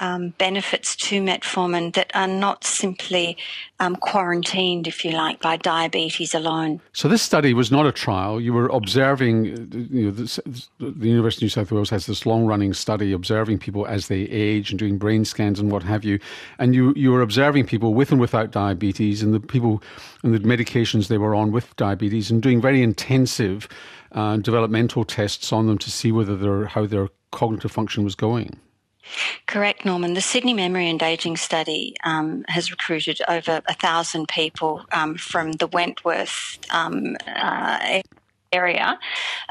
um, 0.00 0.30
benefits 0.38 0.96
to 0.96 1.22
metformin 1.22 1.94
that 1.94 2.10
are 2.14 2.26
not 2.26 2.64
simply 2.64 3.36
um, 3.78 3.96
quarantined, 3.96 4.86
if 4.86 5.04
you 5.04 5.12
like, 5.12 5.40
by 5.40 5.56
diabetes 5.56 6.34
alone. 6.34 6.80
So 6.92 7.08
this 7.08 7.22
study 7.22 7.54
was 7.54 7.70
not 7.70 7.86
a 7.86 7.92
trial. 7.92 8.40
You 8.40 8.52
were 8.52 8.68
observing. 8.68 9.44
You 9.90 10.06
know, 10.06 10.10
this, 10.10 10.40
the 10.78 11.08
University 11.08 11.44
of 11.44 11.48
New 11.48 11.50
South 11.50 11.72
Wales 11.72 11.90
has 11.90 12.06
this 12.06 12.26
long-running 12.26 12.74
study 12.74 13.12
observing 13.12 13.58
people 13.58 13.86
as 13.86 14.08
they 14.08 14.22
age 14.22 14.70
and 14.70 14.78
doing 14.78 14.98
brain 14.98 15.24
scans 15.24 15.60
and 15.60 15.70
what 15.70 15.82
have 15.82 16.04
you. 16.04 16.18
And 16.58 16.74
you 16.74 16.92
you 16.96 17.12
were 17.12 17.22
observing 17.22 17.66
people 17.66 17.94
with 17.94 18.10
and 18.10 18.20
without 18.20 18.50
diabetes, 18.50 19.22
and 19.22 19.32
the 19.32 19.40
people 19.40 19.82
and 20.22 20.34
the 20.34 20.40
medications 20.40 21.08
they 21.08 21.18
were 21.18 21.34
on 21.34 21.52
with 21.52 21.76
diabetes, 21.76 22.30
and 22.30 22.42
doing 22.42 22.60
very 22.60 22.82
intensive 22.82 23.68
uh, 24.12 24.36
developmental 24.38 25.04
tests 25.04 25.52
on 25.52 25.66
them 25.66 25.78
to 25.78 25.90
see 25.90 26.10
whether 26.12 26.36
their 26.36 26.66
how 26.66 26.86
their 26.86 27.08
cognitive 27.30 27.70
function 27.70 28.04
was 28.04 28.14
going. 28.14 28.58
Correct, 29.46 29.84
Norman. 29.84 30.14
The 30.14 30.20
Sydney 30.20 30.54
Memory 30.54 30.88
and 30.88 31.02
Aging 31.02 31.36
Study 31.36 31.96
um, 32.04 32.44
has 32.48 32.70
recruited 32.70 33.20
over 33.28 33.60
a 33.66 33.74
thousand 33.74 34.28
people 34.28 34.84
um, 34.92 35.16
from 35.16 35.52
the 35.52 35.66
Wentworth 35.66 36.58
um, 36.70 37.16
uh, 37.26 38.02
area, 38.52 38.98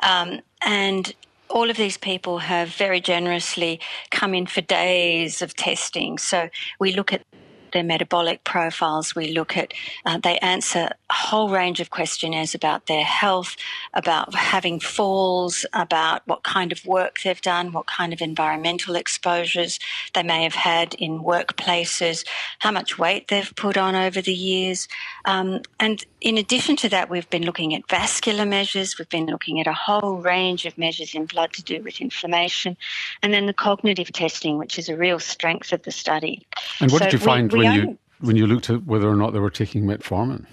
um, 0.03 0.41
and 0.61 1.13
all 1.49 1.69
of 1.69 1.77
these 1.77 1.97
people 1.97 2.39
have 2.39 2.69
very 2.69 3.01
generously 3.01 3.79
come 4.11 4.33
in 4.33 4.45
for 4.45 4.61
days 4.61 5.41
of 5.41 5.55
testing. 5.55 6.17
So 6.17 6.49
we 6.79 6.93
look 6.93 7.11
at 7.11 7.23
their 7.71 7.83
metabolic 7.83 8.43
profiles. 8.43 9.15
We 9.15 9.31
look 9.33 9.57
at, 9.57 9.73
uh, 10.05 10.17
they 10.17 10.37
answer 10.39 10.89
a 11.09 11.13
whole 11.13 11.49
range 11.49 11.79
of 11.79 11.89
questionnaires 11.89 12.53
about 12.53 12.85
their 12.85 13.03
health, 13.03 13.55
about 13.93 14.33
having 14.35 14.79
falls, 14.79 15.65
about 15.73 16.21
what 16.25 16.43
kind 16.43 16.71
of 16.71 16.85
work 16.85 17.19
they've 17.23 17.41
done, 17.41 17.71
what 17.71 17.87
kind 17.87 18.13
of 18.13 18.21
environmental 18.21 18.95
exposures 18.95 19.79
they 20.13 20.23
may 20.23 20.43
have 20.43 20.55
had 20.55 20.93
in 20.95 21.19
workplaces, 21.19 22.25
how 22.59 22.71
much 22.71 22.97
weight 22.97 23.27
they've 23.27 23.53
put 23.55 23.77
on 23.77 23.95
over 23.95 24.21
the 24.21 24.33
years. 24.33 24.87
Um, 25.25 25.61
and 25.79 26.03
in 26.21 26.37
addition 26.37 26.75
to 26.77 26.89
that, 26.89 27.09
we've 27.09 27.29
been 27.29 27.43
looking 27.43 27.73
at 27.75 27.87
vascular 27.89 28.45
measures, 28.45 28.97
we've 28.97 29.09
been 29.09 29.25
looking 29.27 29.59
at 29.59 29.67
a 29.67 29.73
whole 29.73 30.17
range 30.17 30.65
of 30.65 30.77
measures 30.77 31.13
in 31.13 31.25
blood 31.25 31.53
to 31.53 31.63
do 31.63 31.81
with 31.83 32.01
inflammation, 32.01 32.77
and 33.21 33.33
then 33.33 33.45
the 33.45 33.53
cognitive 33.53 34.11
testing, 34.11 34.57
which 34.57 34.79
is 34.79 34.89
a 34.89 34.95
real 34.95 35.19
strength 35.19 35.73
of 35.73 35.83
the 35.83 35.91
study. 35.91 36.45
And 36.79 36.91
what 36.91 36.99
so 36.99 37.05
did 37.05 37.13
you 37.13 37.19
find 37.19 37.51
we, 37.51 37.59
we 37.59 37.65
when 37.65 37.75
you 37.75 37.97
when 38.21 38.35
you 38.35 38.47
looked 38.47 38.69
at 38.69 38.85
whether 38.85 39.09
or 39.09 39.15
not 39.15 39.33
they 39.33 39.39
were 39.39 39.49
taking 39.49 39.83
metformin? 39.83 40.45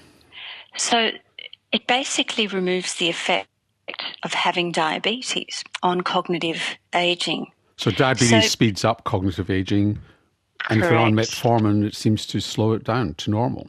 So 0.76 1.10
it 1.72 1.86
basically 1.86 2.46
removes 2.46 2.94
the 2.94 3.08
effect 3.08 3.48
of 4.22 4.34
having 4.34 4.72
diabetes 4.72 5.62
on 5.82 6.00
cognitive 6.00 6.76
aging. 6.94 7.46
So 7.76 7.90
diabetes 7.90 8.30
so, 8.30 8.40
speeds 8.40 8.84
up 8.84 9.04
cognitive 9.04 9.50
aging, 9.50 9.98
and 10.68 10.80
correct. 10.80 10.84
if 10.84 10.90
you're 10.90 10.98
on 10.98 11.14
metformin, 11.14 11.84
it 11.84 11.94
seems 11.94 12.26
to 12.26 12.40
slow 12.40 12.72
it 12.72 12.84
down 12.84 13.14
to 13.14 13.30
normal. 13.30 13.68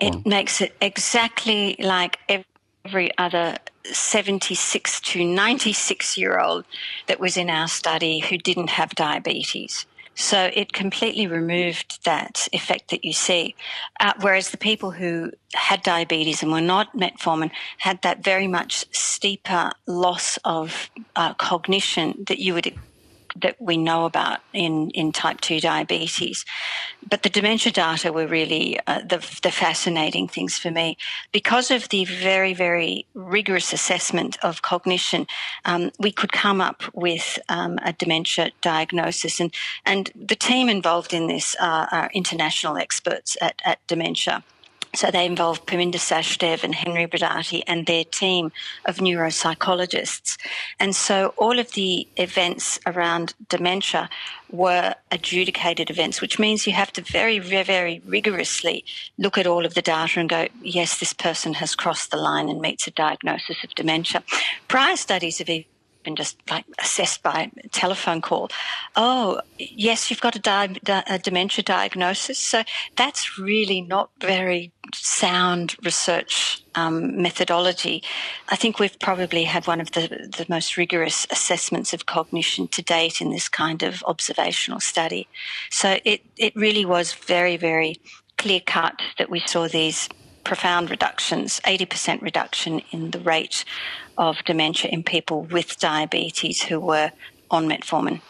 It 0.00 0.26
makes 0.26 0.60
it 0.60 0.74
exactly 0.80 1.76
like 1.78 2.18
every 2.84 3.10
other 3.18 3.56
76 3.84 5.00
to 5.00 5.24
96 5.24 6.18
year 6.18 6.38
old 6.38 6.64
that 7.06 7.20
was 7.20 7.36
in 7.36 7.50
our 7.50 7.68
study 7.68 8.20
who 8.20 8.38
didn't 8.38 8.70
have 8.70 8.94
diabetes. 8.94 9.86
So 10.14 10.50
it 10.52 10.72
completely 10.72 11.26
removed 11.26 12.04
that 12.04 12.46
effect 12.52 12.90
that 12.90 13.04
you 13.04 13.12
see. 13.12 13.54
Uh, 14.00 14.12
whereas 14.20 14.50
the 14.50 14.58
people 14.58 14.90
who 14.90 15.32
had 15.54 15.82
diabetes 15.82 16.42
and 16.42 16.52
were 16.52 16.60
not 16.60 16.94
metformin 16.94 17.50
had 17.78 18.02
that 18.02 18.22
very 18.22 18.46
much 18.46 18.84
steeper 18.92 19.72
loss 19.86 20.38
of 20.44 20.90
uh, 21.16 21.32
cognition 21.34 22.24
that 22.26 22.38
you 22.38 22.52
would 22.54 22.66
that 23.36 23.56
we 23.60 23.76
know 23.76 24.04
about 24.04 24.40
in, 24.52 24.90
in 24.90 25.12
type 25.12 25.40
2 25.40 25.60
diabetes. 25.60 26.44
But 27.08 27.22
the 27.22 27.28
dementia 27.28 27.72
data 27.72 28.12
were 28.12 28.26
really 28.26 28.78
uh, 28.86 29.00
the, 29.00 29.18
the 29.42 29.50
fascinating 29.50 30.28
things 30.28 30.58
for 30.58 30.70
me. 30.70 30.96
Because 31.32 31.70
of 31.70 31.88
the 31.88 32.04
very, 32.04 32.54
very 32.54 33.06
rigorous 33.14 33.72
assessment 33.72 34.38
of 34.42 34.62
cognition, 34.62 35.26
um, 35.64 35.90
we 35.98 36.12
could 36.12 36.32
come 36.32 36.60
up 36.60 36.82
with 36.94 37.38
um, 37.48 37.78
a 37.82 37.92
dementia 37.92 38.50
diagnosis. 38.60 39.40
And, 39.40 39.54
and 39.84 40.10
the 40.14 40.36
team 40.36 40.68
involved 40.68 41.12
in 41.12 41.26
this 41.26 41.56
are, 41.60 41.88
are 41.90 42.10
international 42.14 42.76
experts 42.76 43.36
at, 43.40 43.60
at 43.64 43.84
dementia. 43.86 44.42
So 44.94 45.10
they 45.10 45.24
involved 45.24 45.66
Parminder 45.66 45.94
Sachdev 45.94 46.64
and 46.64 46.74
Henry 46.74 47.06
Brodaty 47.06 47.62
and 47.66 47.86
their 47.86 48.04
team 48.04 48.50
of 48.86 48.96
neuropsychologists. 48.96 50.36
And 50.80 50.96
so 50.96 51.32
all 51.36 51.58
of 51.60 51.72
the 51.72 52.08
events 52.16 52.80
around 52.86 53.34
dementia 53.48 54.10
were 54.50 54.94
adjudicated 55.12 55.90
events, 55.90 56.20
which 56.20 56.40
means 56.40 56.66
you 56.66 56.72
have 56.72 56.92
to 56.94 57.02
very, 57.02 57.38
very, 57.38 58.02
rigorously 58.04 58.84
look 59.16 59.38
at 59.38 59.46
all 59.46 59.64
of 59.64 59.74
the 59.74 59.82
data 59.82 60.18
and 60.18 60.28
go, 60.28 60.48
yes, 60.60 60.98
this 60.98 61.12
person 61.12 61.54
has 61.54 61.76
crossed 61.76 62.10
the 62.10 62.16
line 62.16 62.48
and 62.48 62.60
meets 62.60 62.88
a 62.88 62.90
diagnosis 62.90 63.62
of 63.62 63.70
dementia. 63.76 64.24
Prior 64.66 64.96
studies 64.96 65.38
have 65.38 65.48
been 66.02 66.16
just 66.16 66.38
like 66.50 66.64
assessed 66.78 67.22
by 67.22 67.50
telephone 67.72 68.20
call. 68.20 68.50
Oh, 68.96 69.40
yes, 69.58 70.10
you've 70.10 70.20
got 70.20 70.36
a, 70.36 70.38
di- 70.38 70.80
a, 71.06 71.18
dementia 71.18 71.64
diagnosis. 71.64 72.38
So 72.38 72.62
that's 72.96 73.38
really 73.38 73.80
not 73.80 74.10
very 74.20 74.72
sound 74.94 75.76
research 75.84 76.62
um, 76.74 77.20
methodology. 77.20 78.02
I 78.48 78.56
think 78.56 78.78
we've 78.78 78.98
probably 78.98 79.44
had 79.44 79.66
one 79.66 79.80
of 79.80 79.92
the, 79.92 80.08
the 80.36 80.46
most 80.48 80.76
rigorous 80.76 81.26
assessments 81.30 81.92
of 81.92 82.06
cognition 82.06 82.68
to 82.68 82.82
date 82.82 83.20
in 83.20 83.30
this 83.30 83.48
kind 83.48 83.82
of 83.82 84.02
observational 84.06 84.80
study. 84.80 85.28
So 85.70 85.98
it, 86.04 86.22
it 86.36 86.54
really 86.56 86.84
was 86.84 87.12
very, 87.12 87.56
very 87.56 88.00
clear 88.38 88.60
cut 88.60 89.00
that 89.18 89.28
we 89.28 89.40
saw 89.40 89.68
these 89.68 90.08
profound 90.44 90.90
reductions, 90.90 91.60
80% 91.64 92.22
reduction 92.22 92.82
in 92.90 93.10
the 93.10 93.20
rate 93.20 93.64
of 94.18 94.42
dementia 94.44 94.90
in 94.90 95.02
people 95.02 95.42
with 95.44 95.78
diabetes 95.78 96.62
who 96.62 96.80
were 96.80 97.10
on 97.50 97.68
metformin. 97.68 98.20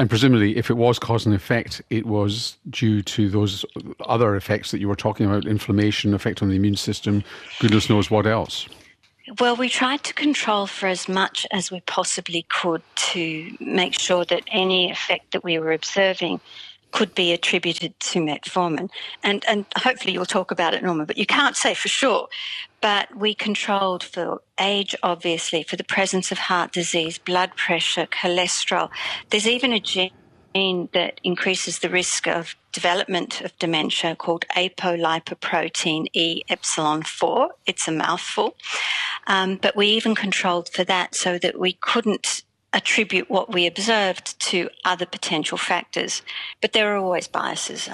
And 0.00 0.08
presumably, 0.08 0.56
if 0.56 0.70
it 0.70 0.74
was 0.74 0.98
cause 0.98 1.26
and 1.26 1.34
effect, 1.34 1.82
it 1.90 2.06
was 2.06 2.56
due 2.70 3.02
to 3.02 3.28
those 3.28 3.64
other 4.06 4.36
effects 4.36 4.70
that 4.70 4.78
you 4.78 4.88
were 4.88 4.94
talking 4.94 5.26
about 5.26 5.44
inflammation, 5.44 6.14
effect 6.14 6.40
on 6.40 6.48
the 6.48 6.56
immune 6.56 6.76
system, 6.76 7.24
goodness 7.58 7.90
knows 7.90 8.10
what 8.10 8.26
else. 8.26 8.68
Well, 9.40 9.56
we 9.56 9.68
tried 9.68 10.04
to 10.04 10.14
control 10.14 10.66
for 10.66 10.86
as 10.86 11.08
much 11.08 11.46
as 11.52 11.70
we 11.70 11.80
possibly 11.80 12.46
could 12.48 12.82
to 13.12 13.56
make 13.60 13.98
sure 13.98 14.24
that 14.24 14.42
any 14.50 14.90
effect 14.90 15.32
that 15.32 15.44
we 15.44 15.58
were 15.58 15.72
observing 15.72 16.40
could 16.90 17.14
be 17.14 17.32
attributed 17.32 17.98
to 18.00 18.20
metformin. 18.20 18.90
And, 19.22 19.44
and 19.46 19.66
hopefully 19.76 20.12
you'll 20.12 20.26
talk 20.26 20.50
about 20.50 20.74
it, 20.74 20.82
Norma, 20.82 21.06
but 21.06 21.18
you 21.18 21.26
can't 21.26 21.56
say 21.56 21.74
for 21.74 21.88
sure. 21.88 22.28
But 22.80 23.14
we 23.16 23.34
controlled 23.34 24.02
for 24.02 24.40
age, 24.58 24.94
obviously, 25.02 25.62
for 25.62 25.76
the 25.76 25.84
presence 25.84 26.30
of 26.30 26.38
heart 26.38 26.72
disease, 26.72 27.18
blood 27.18 27.56
pressure, 27.56 28.06
cholesterol. 28.06 28.90
There's 29.30 29.48
even 29.48 29.72
a 29.72 29.80
gene 29.80 30.10
that 30.92 31.20
increases 31.22 31.80
the 31.80 31.90
risk 31.90 32.26
of 32.26 32.56
development 32.72 33.40
of 33.40 33.56
dementia 33.58 34.16
called 34.16 34.44
apolipoprotein 34.56 36.06
E 36.12 36.42
epsilon 36.48 37.02
4. 37.02 37.50
It's 37.66 37.88
a 37.88 37.92
mouthful. 37.92 38.56
Um, 39.26 39.56
but 39.56 39.76
we 39.76 39.88
even 39.88 40.14
controlled 40.14 40.68
for 40.68 40.84
that 40.84 41.14
so 41.14 41.38
that 41.38 41.58
we 41.58 41.74
couldn't 41.74 42.42
attribute 42.72 43.30
what 43.30 43.52
we 43.52 43.66
observed 43.66 44.38
to 44.40 44.68
other 44.84 45.06
potential 45.06 45.58
factors. 45.58 46.22
But 46.60 46.72
there 46.72 46.94
are 46.94 46.98
always 46.98 47.28
biases, 47.28 47.88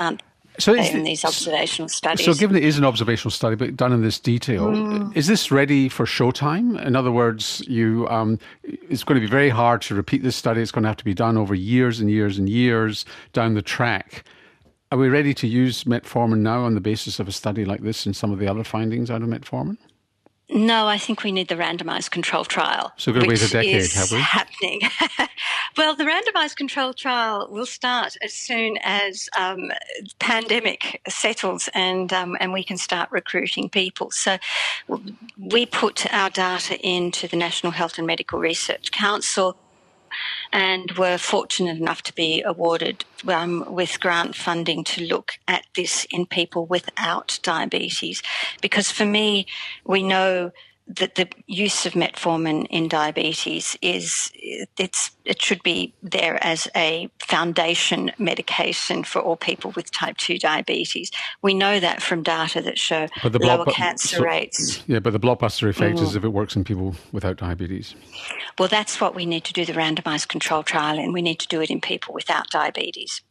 so 0.58 0.74
in 0.74 1.02
these 1.02 1.24
observational 1.24 1.88
studies. 1.88 2.24
So, 2.24 2.34
given 2.34 2.56
it 2.56 2.62
is 2.62 2.78
an 2.78 2.84
observational 2.84 3.32
study, 3.32 3.56
but 3.56 3.76
done 3.76 3.92
in 3.92 4.02
this 4.02 4.20
detail, 4.20 4.66
mm. 4.66 5.16
is 5.16 5.26
this 5.26 5.50
ready 5.50 5.88
for 5.88 6.06
showtime? 6.06 6.80
In 6.84 6.94
other 6.94 7.10
words, 7.10 7.62
you, 7.66 8.06
um, 8.08 8.38
it's 8.62 9.02
going 9.02 9.20
to 9.20 9.26
be 9.26 9.30
very 9.30 9.48
hard 9.48 9.82
to 9.82 9.94
repeat 9.94 10.22
this 10.22 10.36
study. 10.36 10.60
It's 10.60 10.70
going 10.70 10.84
to 10.84 10.88
have 10.88 10.96
to 10.98 11.04
be 11.04 11.14
done 11.14 11.36
over 11.36 11.54
years 11.54 11.98
and 11.98 12.08
years 12.08 12.38
and 12.38 12.48
years 12.48 13.04
down 13.32 13.54
the 13.54 13.62
track. 13.62 14.24
Are 14.92 14.98
we 14.98 15.08
ready 15.08 15.34
to 15.34 15.48
use 15.48 15.84
metformin 15.84 16.38
now 16.38 16.60
on 16.60 16.74
the 16.74 16.80
basis 16.80 17.18
of 17.18 17.26
a 17.26 17.32
study 17.32 17.64
like 17.64 17.80
this 17.80 18.06
and 18.06 18.14
some 18.14 18.30
of 18.30 18.38
the 18.38 18.46
other 18.46 18.62
findings 18.62 19.10
out 19.10 19.22
of 19.22 19.28
metformin? 19.28 19.76
No, 20.50 20.86
I 20.86 20.98
think 20.98 21.24
we 21.24 21.32
need 21.32 21.48
the 21.48 21.54
randomized 21.54 22.10
control 22.10 22.44
trial. 22.44 22.92
So 22.98 23.10
we're 23.10 23.20
going 23.20 23.24
to 23.24 23.42
wait 23.42 23.48
a 23.48 23.50
decade, 23.50 23.92
have 23.92 24.12
we? 24.12 24.18
Happening. 24.18 24.80
well, 25.76 25.96
the 25.96 26.04
randomized 26.04 26.56
control 26.56 26.92
trial 26.92 27.48
will 27.50 27.64
start 27.64 28.16
as 28.22 28.34
soon 28.34 28.76
as 28.82 29.28
um, 29.38 29.72
pandemic 30.18 31.00
settles 31.08 31.70
and 31.72 32.12
um, 32.12 32.36
and 32.40 32.52
we 32.52 32.62
can 32.62 32.76
start 32.76 33.10
recruiting 33.10 33.70
people. 33.70 34.10
So 34.10 34.36
we 35.38 35.64
put 35.64 36.12
our 36.12 36.28
data 36.28 36.78
into 36.86 37.26
the 37.26 37.36
National 37.36 37.72
Health 37.72 37.96
and 37.96 38.06
Medical 38.06 38.38
Research 38.38 38.90
Council 38.92 39.56
and 40.54 40.92
were 40.92 41.18
fortunate 41.18 41.76
enough 41.76 42.00
to 42.00 42.14
be 42.14 42.40
awarded 42.42 43.04
um, 43.26 43.64
with 43.68 43.98
grant 43.98 44.36
funding 44.36 44.84
to 44.84 45.04
look 45.04 45.32
at 45.48 45.66
this 45.74 46.06
in 46.10 46.26
people 46.26 46.64
without 46.64 47.40
diabetes. 47.42 48.22
Because 48.62 48.88
for 48.88 49.04
me, 49.04 49.46
we 49.84 50.00
know 50.04 50.52
that 50.86 51.14
the 51.14 51.28
use 51.46 51.86
of 51.86 51.94
metformin 51.94 52.66
in 52.68 52.88
diabetes 52.88 53.76
is 53.80 54.30
it's 54.34 55.10
it 55.24 55.40
should 55.40 55.62
be 55.62 55.94
there 56.02 56.42
as 56.44 56.68
a 56.76 57.08
foundation 57.20 58.12
medication 58.18 59.02
for 59.02 59.20
all 59.20 59.36
people 59.36 59.72
with 59.74 59.90
type 59.90 60.18
2 60.18 60.38
diabetes. 60.38 61.10
We 61.40 61.54
know 61.54 61.80
that 61.80 62.02
from 62.02 62.22
data 62.22 62.60
that 62.60 62.78
show 62.78 63.08
lower 63.24 63.64
cancer 63.64 64.16
so, 64.16 64.22
rates. 64.22 64.82
Yeah, 64.86 64.98
but 64.98 65.14
the 65.14 65.20
blockbuster 65.20 65.68
effect 65.70 65.98
mm. 65.98 66.02
is 66.02 66.16
if 66.16 66.24
it 66.24 66.28
works 66.28 66.54
in 66.54 66.64
people 66.64 66.94
without 67.12 67.38
diabetes. 67.38 67.94
Well, 68.58 68.68
that's 68.68 69.00
what 69.00 69.14
we 69.14 69.24
need 69.24 69.44
to 69.44 69.54
do 69.54 69.64
the 69.64 69.72
randomized 69.72 70.28
control 70.28 70.62
trial 70.62 70.98
and 70.98 71.14
we 71.14 71.22
need 71.22 71.38
to 71.40 71.48
do 71.48 71.62
it 71.62 71.70
in 71.70 71.80
people 71.80 72.12
without 72.12 72.50
diabetes. 72.50 73.22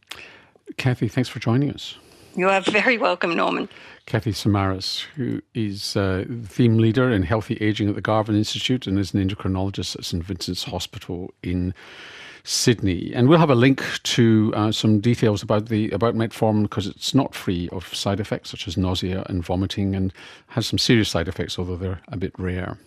Kathy, 0.77 1.07
thanks 1.07 1.29
for 1.29 1.39
joining 1.39 1.69
us. 1.72 1.98
You 2.36 2.50
are 2.50 2.62
very 2.62 2.98
welcome, 2.98 3.36
Norman. 3.36 3.70
Kathy 4.08 4.32
Samaras, 4.32 5.02
who 5.16 5.42
is 5.54 5.96
uh, 5.96 6.25
theme 6.46 6.80
leader 6.80 7.12
in 7.12 7.22
healthy 7.22 7.58
aging 7.62 7.90
at 7.90 7.96
the 7.96 8.02
Garvan 8.02 8.36
Institute 8.36 8.88
and 8.88 8.98
is 8.98 9.13
an 9.13 9.28
endocrinologist 9.28 9.96
at 9.96 10.06
St 10.06 10.24
Vincent's 10.24 10.63
Hospital 10.63 11.32
in 11.44 11.75
Sydney. 12.44 13.13
And 13.13 13.30
we'll 13.30 13.38
have 13.38 13.52
a 13.52 13.56
link 13.56 13.84
to 14.02 14.52
uh, 14.56 14.72
some 14.72 15.00
details 15.00 15.44
about 15.44 15.68
the 15.68 15.92
about 15.92 16.16
metformin 16.16 16.63
because 16.63 16.88
it's 16.88 17.13
not 17.13 17.36
free 17.36 17.70
of 17.70 17.94
side 17.94 18.20
effects 18.20 18.50
such 18.50 18.68
as 18.68 18.78
nausea 18.78 19.24
and 19.28 19.46
vomiting, 19.46 19.96
and 19.96 20.12
has 20.48 20.66
some 20.66 20.80
serious 20.80 21.10
side 21.10 21.28
effects, 21.28 21.60
although 21.60 21.78
they're 21.78 22.02
a 22.08 22.18
bit 22.18 22.34
rare. 22.40 22.80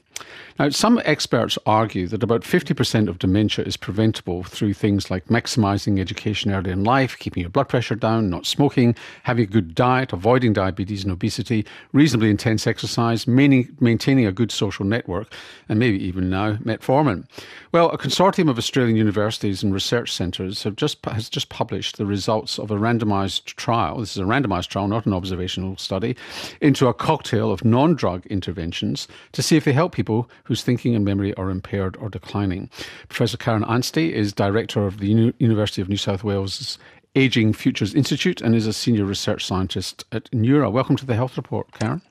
Now, 0.59 0.71
some 0.71 1.03
experts 1.05 1.59
argue 1.67 2.07
that 2.09 2.23
about 2.23 2.41
50% 2.41 3.09
of 3.09 3.19
dementia 3.19 3.67
is 3.67 3.77
preventable 3.77 4.43
through 4.43 4.73
things 4.73 5.11
like 5.11 5.27
maximising 5.27 6.01
education 6.01 6.51
early 6.51 6.71
in 6.71 6.83
life, 6.83 7.19
keeping 7.19 7.43
your 7.43 7.51
blood 7.51 7.69
pressure 7.69 7.95
down, 7.95 8.31
not 8.31 8.47
smoking, 8.47 8.97
having 9.25 9.45
a 9.45 9.47
good 9.47 9.75
diet, 9.75 10.15
avoiding 10.15 10.55
diabetes 10.55 11.03
and 11.05 11.13
obesity, 11.13 11.67
reasonably 11.93 12.31
intense 12.31 12.67
exercise, 12.67 13.27
maintaining 13.27 14.25
a 14.25 14.33
good 14.33 14.51
social 14.51 14.87
network, 14.87 15.31
and 15.69 15.79
maybe 15.79 16.03
even 16.03 16.31
now 16.31 16.55
metformin. 16.55 17.27
Well, 17.73 17.91
a 17.91 17.99
consortium 17.99 18.49
of 18.49 18.57
Australian 18.57 18.97
universities 18.97 19.63
and 19.63 19.75
research 19.75 20.11
centres 20.11 20.63
have 20.63 20.77
just, 20.77 21.05
has 21.05 21.29
just 21.29 21.51
published 21.51 21.99
the 21.99 22.07
results 22.07 22.59
of 22.59 22.71
a 22.71 22.77
randomised 22.77 23.45
trial. 23.57 23.99
This 23.99 24.13
is 24.13 24.23
a 24.23 24.27
randomised 24.27 24.69
trial, 24.69 24.89
not 24.89 25.05
an 25.05 25.13
observational 25.13 25.77
study, 25.77 26.17
into 26.63 26.87
a 26.87 26.95
cocktail 26.95 27.53
of 27.53 27.63
non 27.63 27.95
drug 27.95 28.25
interventions 28.27 29.07
to 29.33 29.43
see 29.43 29.59
if 29.59 29.65
they 29.65 29.75
help 29.75 29.93
people 30.07 30.31
whose 30.45 30.63
thinking 30.63 30.95
and 30.95 31.05
memory 31.05 31.35
are 31.35 31.51
impaired 31.51 31.97
or 31.97 32.09
declining. 32.09 32.71
Professor 33.09 33.37
Karen 33.37 33.65
Anstey 33.65 34.15
is 34.15 34.33
director 34.33 34.87
of 34.87 35.01
the 35.01 35.09
Uni- 35.09 35.35
University 35.39 35.83
of 35.83 35.89
New 35.89 35.97
South 35.97 36.23
Wales' 36.23 36.79
Aging 37.17 37.53
Futures 37.53 37.93
Institute 37.93 38.41
and 38.41 38.55
is 38.55 38.69
a 38.69 38.73
senior 38.73 39.05
research 39.05 39.45
scientist 39.45 40.05
at 40.13 40.31
Neura. 40.31 40.71
Welcome 40.71 40.95
to 40.97 41.07
the 41.07 41.17
Health 41.17 41.37
Report, 41.37 41.67
Karen. 41.73 42.03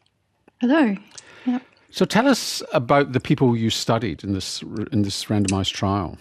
Hello. 0.59 0.97
Yep. 1.45 1.61
So 1.89 2.03
tell 2.03 2.27
us 2.27 2.61
about 2.73 3.13
the 3.13 3.21
people 3.21 3.55
you 3.55 3.69
studied 3.69 4.23
in 4.25 4.33
this 4.33 4.61
in 4.91 5.03
this 5.03 5.25
randomized 5.25 5.71
trial. 5.71 6.17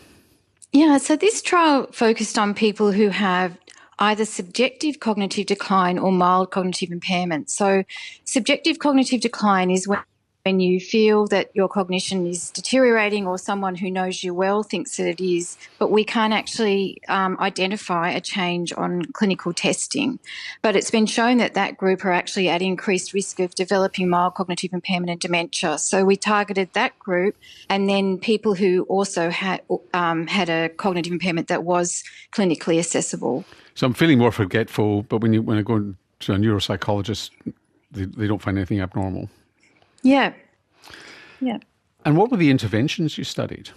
Yeah, 0.72 0.98
so 0.98 1.16
this 1.16 1.42
trial 1.42 1.88
focused 1.92 2.38
on 2.38 2.54
people 2.54 2.92
who 2.92 3.08
have 3.08 3.58
either 3.98 4.24
subjective 4.24 5.00
cognitive 5.00 5.46
decline 5.46 5.98
or 5.98 6.12
mild 6.12 6.50
cognitive 6.50 6.90
impairment. 6.90 7.48
So, 7.50 7.84
subjective 8.24 8.78
cognitive 8.78 9.20
decline 9.20 9.70
is 9.70 9.86
when 9.88 10.00
when 10.44 10.60
you 10.60 10.78
feel 10.78 11.26
that 11.26 11.50
your 11.54 11.68
cognition 11.68 12.26
is 12.26 12.50
deteriorating 12.50 13.26
or 13.26 13.38
someone 13.38 13.74
who 13.74 13.90
knows 13.90 14.22
you 14.22 14.34
well 14.34 14.62
thinks 14.62 14.98
that 14.98 15.08
it 15.08 15.18
is, 15.18 15.56
but 15.78 15.90
we 15.90 16.04
can't 16.04 16.34
actually 16.34 17.00
um, 17.08 17.38
identify 17.40 18.10
a 18.10 18.20
change 18.20 18.70
on 18.76 19.06
clinical 19.12 19.54
testing. 19.54 20.18
But 20.60 20.76
it's 20.76 20.90
been 20.90 21.06
shown 21.06 21.38
that 21.38 21.54
that 21.54 21.78
group 21.78 22.04
are 22.04 22.12
actually 22.12 22.50
at 22.50 22.60
increased 22.60 23.14
risk 23.14 23.40
of 23.40 23.54
developing 23.54 24.10
mild 24.10 24.34
cognitive 24.34 24.74
impairment 24.74 25.10
and 25.10 25.18
dementia. 25.18 25.78
So 25.78 26.04
we 26.04 26.14
targeted 26.14 26.74
that 26.74 26.98
group 26.98 27.36
and 27.70 27.88
then 27.88 28.18
people 28.18 28.54
who 28.54 28.82
also 28.82 29.30
had, 29.30 29.62
um, 29.94 30.26
had 30.26 30.50
a 30.50 30.68
cognitive 30.68 31.14
impairment 31.14 31.48
that 31.48 31.64
was 31.64 32.04
clinically 32.32 32.78
accessible. 32.78 33.46
So 33.74 33.86
I'm 33.86 33.94
feeling 33.94 34.18
more 34.18 34.30
forgetful, 34.30 35.04
but 35.04 35.22
when, 35.22 35.32
you, 35.32 35.40
when 35.40 35.56
I 35.56 35.62
go 35.62 35.94
to 36.20 36.32
a 36.34 36.36
neuropsychologist, 36.36 37.30
they, 37.92 38.04
they 38.04 38.26
don't 38.26 38.42
find 38.42 38.58
anything 38.58 38.82
abnormal. 38.82 39.30
Yeah. 40.04 40.34
Yeah. 41.40 41.58
And 42.04 42.16
what 42.16 42.30
were 42.30 42.36
the 42.36 42.50
interventions 42.50 43.18
you 43.18 43.24
studied? 43.24 43.70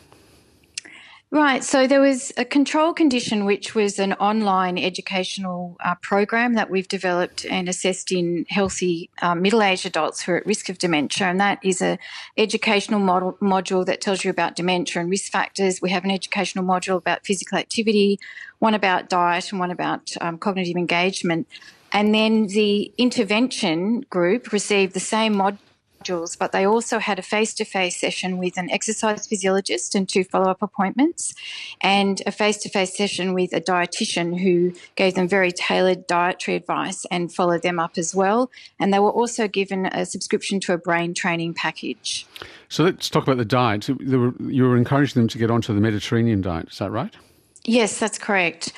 Right. 1.30 1.62
So 1.62 1.88
there 1.88 2.00
was 2.00 2.32
a 2.38 2.46
control 2.46 2.94
condition, 2.94 3.44
which 3.44 3.76
was 3.76 4.00
an 4.00 4.14
online 4.14 4.78
educational 4.78 5.76
uh, 5.84 5.96
program 6.02 6.54
that 6.54 6.70
we've 6.70 6.88
developed 6.88 7.46
and 7.46 7.68
assessed 7.68 8.14
in 8.14 8.46
healthy 8.48 9.10
uh, 9.22 9.36
middle-aged 9.36 9.86
adults 9.86 10.22
who 10.22 10.32
are 10.32 10.38
at 10.38 10.46
risk 10.46 10.70
of 10.70 10.78
dementia. 10.78 11.28
And 11.28 11.40
that 11.42 11.60
is 11.62 11.82
a 11.82 12.00
educational 12.38 13.02
model, 13.02 13.38
module 13.42 13.86
that 13.86 14.00
tells 14.00 14.24
you 14.24 14.32
about 14.32 14.56
dementia 14.56 15.02
and 15.02 15.10
risk 15.10 15.30
factors. 15.30 15.82
We 15.82 15.90
have 15.90 16.06
an 16.06 16.12
educational 16.12 16.64
module 16.64 16.98
about 16.98 17.26
physical 17.26 17.58
activity, 17.58 18.20
one 18.60 18.74
about 18.74 19.10
diet, 19.10 19.52
and 19.52 19.60
one 19.60 19.72
about 19.72 20.12
um, 20.22 20.38
cognitive 20.38 20.78
engagement. 20.78 21.48
And 21.92 22.16
then 22.16 22.48
the 22.48 22.94
intervention 22.98 24.02
group 24.10 24.54
received 24.54 24.94
the 24.94 25.02
same 25.02 25.36
mod- 25.36 25.58
modules, 26.00 26.38
but 26.38 26.52
they 26.52 26.66
also 26.66 27.00
had 27.00 27.20
a 27.20 27.22
face 27.22 27.54
to 27.56 27.66
face 27.66 27.98
session 27.98 28.38
with 28.38 28.58
an 28.58 28.70
exercise 28.70 29.28
physiologist 29.28 29.96
and 29.96 30.08
two 30.08 30.24
follow 30.24 30.50
up 30.50 30.62
appointments, 30.62 31.34
and 31.82 32.22
a 32.26 32.32
face 32.32 32.58
to 32.58 32.70
face 32.70 32.96
session 32.96 33.34
with 33.34 33.54
a 33.54 33.62
dietitian 33.62 34.40
who 34.40 34.74
gave 34.96 35.16
them 35.16 35.28
very 35.28 35.52
tailored 35.52 36.08
dietary 36.08 36.56
advice 36.56 37.06
and 37.12 37.34
followed 37.34 37.62
them 37.62 37.80
up 37.80 37.98
as 37.98 38.14
well. 38.16 38.50
And 38.80 38.94
they 38.94 39.00
were 39.00 39.12
also 39.12 39.48
given 39.48 39.86
a 39.88 40.06
subscription 40.06 40.60
to 40.62 40.74
a 40.74 40.78
brain 40.78 41.14
training 41.14 41.54
package. 41.54 42.26
So 42.70 42.84
let's 42.84 43.10
talk 43.10 43.24
about 43.24 43.38
the 43.38 43.46
diet. 43.46 43.88
You 43.88 44.64
were 44.64 44.78
encouraging 44.78 45.22
them 45.22 45.28
to 45.30 45.38
get 45.38 45.52
onto 45.52 45.74
the 45.74 45.82
Mediterranean 45.82 46.42
diet, 46.42 46.70
is 46.70 46.78
that 46.80 46.92
right? 46.92 47.16
Yes, 47.64 48.00
that's 48.00 48.18
correct. 48.18 48.72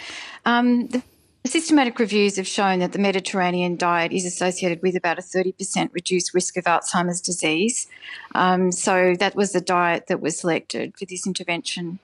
Um, 0.45 0.87
the 0.87 1.03
Systematic 1.45 1.99
reviews 1.99 2.35
have 2.35 2.47
shown 2.47 2.79
that 2.79 2.91
the 2.91 2.99
Mediterranean 2.99 3.77
diet 3.77 4.11
is 4.11 4.25
associated 4.25 4.81
with 4.81 4.95
about 4.95 5.17
a 5.17 5.21
30% 5.21 5.89
reduced 5.93 6.33
risk 6.33 6.57
of 6.57 6.65
Alzheimer's 6.65 7.21
disease. 7.21 7.87
Um, 8.35 8.71
so 8.71 9.15
that 9.19 9.35
was 9.35 9.53
the 9.53 9.61
diet 9.61 10.07
that 10.07 10.19
was 10.19 10.37
selected 10.37 10.97
for 10.97 11.05
this 11.05 11.25
intervention. 11.25 11.99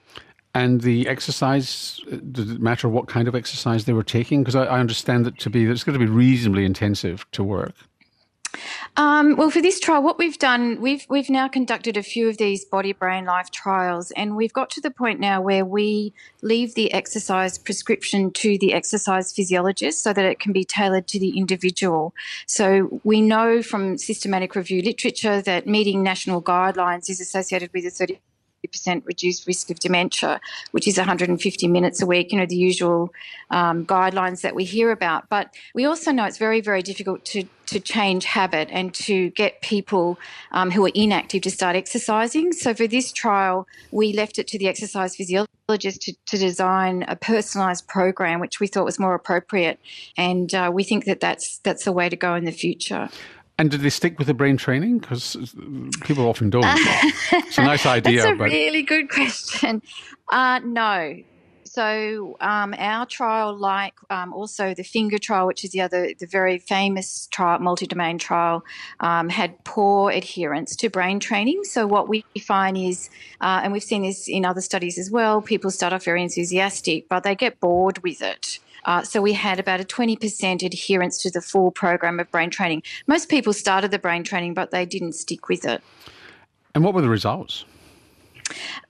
And 0.54 0.80
the 0.80 1.06
exercise, 1.06 2.00
does 2.32 2.50
it 2.50 2.62
matter 2.62 2.88
what 2.88 3.08
kind 3.08 3.28
of 3.28 3.34
exercise 3.34 3.84
they 3.84 3.92
were 3.92 4.02
taking? 4.02 4.42
Because 4.42 4.56
I, 4.56 4.64
I 4.64 4.80
understand 4.80 5.26
that 5.26 5.38
to 5.40 5.50
be, 5.50 5.66
that 5.66 5.72
it's 5.72 5.84
going 5.84 5.98
to 5.98 6.04
be 6.04 6.10
reasonably 6.10 6.64
intensive 6.64 7.30
to 7.32 7.44
work. 7.44 7.74
Um, 8.96 9.36
well, 9.36 9.50
for 9.50 9.60
this 9.60 9.80
trial, 9.80 10.02
what 10.02 10.18
we've 10.18 10.38
done, 10.38 10.80
we've 10.80 11.06
we've 11.08 11.30
now 11.30 11.48
conducted 11.48 11.96
a 11.96 12.02
few 12.02 12.28
of 12.28 12.38
these 12.38 12.64
body 12.64 12.92
brain 12.92 13.24
life 13.24 13.50
trials, 13.50 14.10
and 14.12 14.36
we've 14.36 14.52
got 14.52 14.70
to 14.70 14.80
the 14.80 14.90
point 14.90 15.20
now 15.20 15.40
where 15.40 15.64
we 15.64 16.12
leave 16.42 16.74
the 16.74 16.92
exercise 16.92 17.58
prescription 17.58 18.30
to 18.32 18.58
the 18.58 18.72
exercise 18.72 19.32
physiologist 19.32 20.02
so 20.02 20.12
that 20.12 20.24
it 20.24 20.40
can 20.40 20.52
be 20.52 20.64
tailored 20.64 21.06
to 21.08 21.18
the 21.18 21.36
individual. 21.38 22.14
So 22.46 23.00
we 23.04 23.20
know 23.20 23.62
from 23.62 23.98
systematic 23.98 24.54
review 24.54 24.82
literature 24.82 25.42
that 25.42 25.66
meeting 25.66 26.02
national 26.02 26.42
guidelines 26.42 27.10
is 27.10 27.20
associated 27.20 27.72
with 27.72 27.84
a 27.84 27.90
30 27.90 28.18
percent 28.66 29.04
reduced 29.06 29.46
risk 29.46 29.70
of 29.70 29.78
dementia, 29.78 30.40
which 30.72 30.88
is 30.88 30.98
150 30.98 31.68
minutes 31.68 32.02
a 32.02 32.06
week, 32.06 32.32
you 32.32 32.38
know, 32.38 32.46
the 32.46 32.56
usual 32.56 33.12
um, 33.50 33.86
guidelines 33.86 34.42
that 34.42 34.54
we 34.54 34.64
hear 34.64 34.90
about. 34.90 35.28
But 35.28 35.54
we 35.74 35.84
also 35.84 36.12
know 36.12 36.24
it's 36.24 36.38
very, 36.38 36.60
very 36.60 36.82
difficult 36.82 37.24
to, 37.26 37.44
to 37.66 37.80
change 37.80 38.24
habit 38.24 38.68
and 38.70 38.92
to 38.94 39.30
get 39.30 39.60
people 39.60 40.18
um, 40.52 40.70
who 40.70 40.84
are 40.86 40.92
inactive 40.94 41.42
to 41.42 41.50
start 41.50 41.76
exercising. 41.76 42.52
So 42.52 42.74
for 42.74 42.86
this 42.86 43.12
trial, 43.12 43.66
we 43.90 44.12
left 44.12 44.38
it 44.38 44.46
to 44.48 44.58
the 44.58 44.68
exercise 44.68 45.16
physiologist 45.16 46.02
to, 46.02 46.14
to 46.26 46.38
design 46.38 47.04
a 47.08 47.16
personalised 47.16 47.86
program, 47.86 48.40
which 48.40 48.60
we 48.60 48.66
thought 48.66 48.84
was 48.84 48.98
more 48.98 49.14
appropriate. 49.14 49.80
And 50.16 50.54
uh, 50.54 50.70
we 50.72 50.84
think 50.84 51.04
that 51.06 51.20
that's, 51.20 51.58
that's 51.58 51.84
the 51.84 51.92
way 51.92 52.08
to 52.08 52.16
go 52.16 52.34
in 52.34 52.44
the 52.44 52.52
future. 52.52 53.08
And 53.58 53.70
did 53.70 53.80
they 53.80 53.90
stick 53.90 54.18
with 54.18 54.26
the 54.26 54.34
brain 54.34 54.58
training? 54.58 54.98
Because 54.98 55.36
people 56.02 56.28
often 56.28 56.50
don't. 56.50 56.64
it's 56.66 57.56
a 57.56 57.62
nice 57.62 57.86
idea. 57.86 58.22
That's 58.22 58.32
a 58.32 58.36
but... 58.36 58.50
really 58.50 58.82
good 58.82 59.08
question. 59.08 59.82
Uh, 60.30 60.60
no. 60.62 61.16
So 61.76 62.38
um, 62.40 62.74
our 62.78 63.04
trial, 63.04 63.54
like 63.54 63.92
um, 64.08 64.32
also 64.32 64.72
the 64.72 64.82
finger 64.82 65.18
trial, 65.18 65.46
which 65.46 65.62
is 65.62 65.72
the 65.72 65.82
other, 65.82 66.12
the 66.18 66.26
very 66.26 66.58
famous 66.58 67.26
trial, 67.30 67.58
multi-domain 67.58 68.16
trial, 68.16 68.64
um, 69.00 69.28
had 69.28 69.62
poor 69.64 70.10
adherence 70.10 70.74
to 70.76 70.88
brain 70.88 71.20
training. 71.20 71.64
So 71.64 71.86
what 71.86 72.08
we 72.08 72.24
find 72.40 72.78
is, 72.78 73.10
uh, 73.42 73.60
and 73.62 73.74
we've 73.74 73.82
seen 73.82 74.04
this 74.04 74.26
in 74.26 74.46
other 74.46 74.62
studies 74.62 74.96
as 74.96 75.10
well, 75.10 75.42
people 75.42 75.70
start 75.70 75.92
off 75.92 76.04
very 76.04 76.22
enthusiastic, 76.22 77.10
but 77.10 77.24
they 77.24 77.34
get 77.34 77.60
bored 77.60 77.98
with 77.98 78.22
it. 78.22 78.58
Uh, 78.86 79.02
so 79.02 79.20
we 79.20 79.32
had 79.32 79.58
about 79.58 79.80
a 79.80 79.84
20% 79.84 80.62
adherence 80.62 81.20
to 81.22 81.30
the 81.30 81.40
full 81.40 81.70
program 81.70 82.18
of 82.18 82.30
brain 82.30 82.50
training. 82.50 82.82
Most 83.06 83.28
people 83.28 83.52
started 83.52 83.90
the 83.90 83.98
brain 83.98 84.24
training, 84.24 84.54
but 84.54 84.70
they 84.70 84.86
didn't 84.86 85.12
stick 85.12 85.48
with 85.48 85.64
it. 85.64 85.82
And 86.74 86.84
what 86.84 86.94
were 86.94 87.02
the 87.02 87.08
results? 87.08 87.64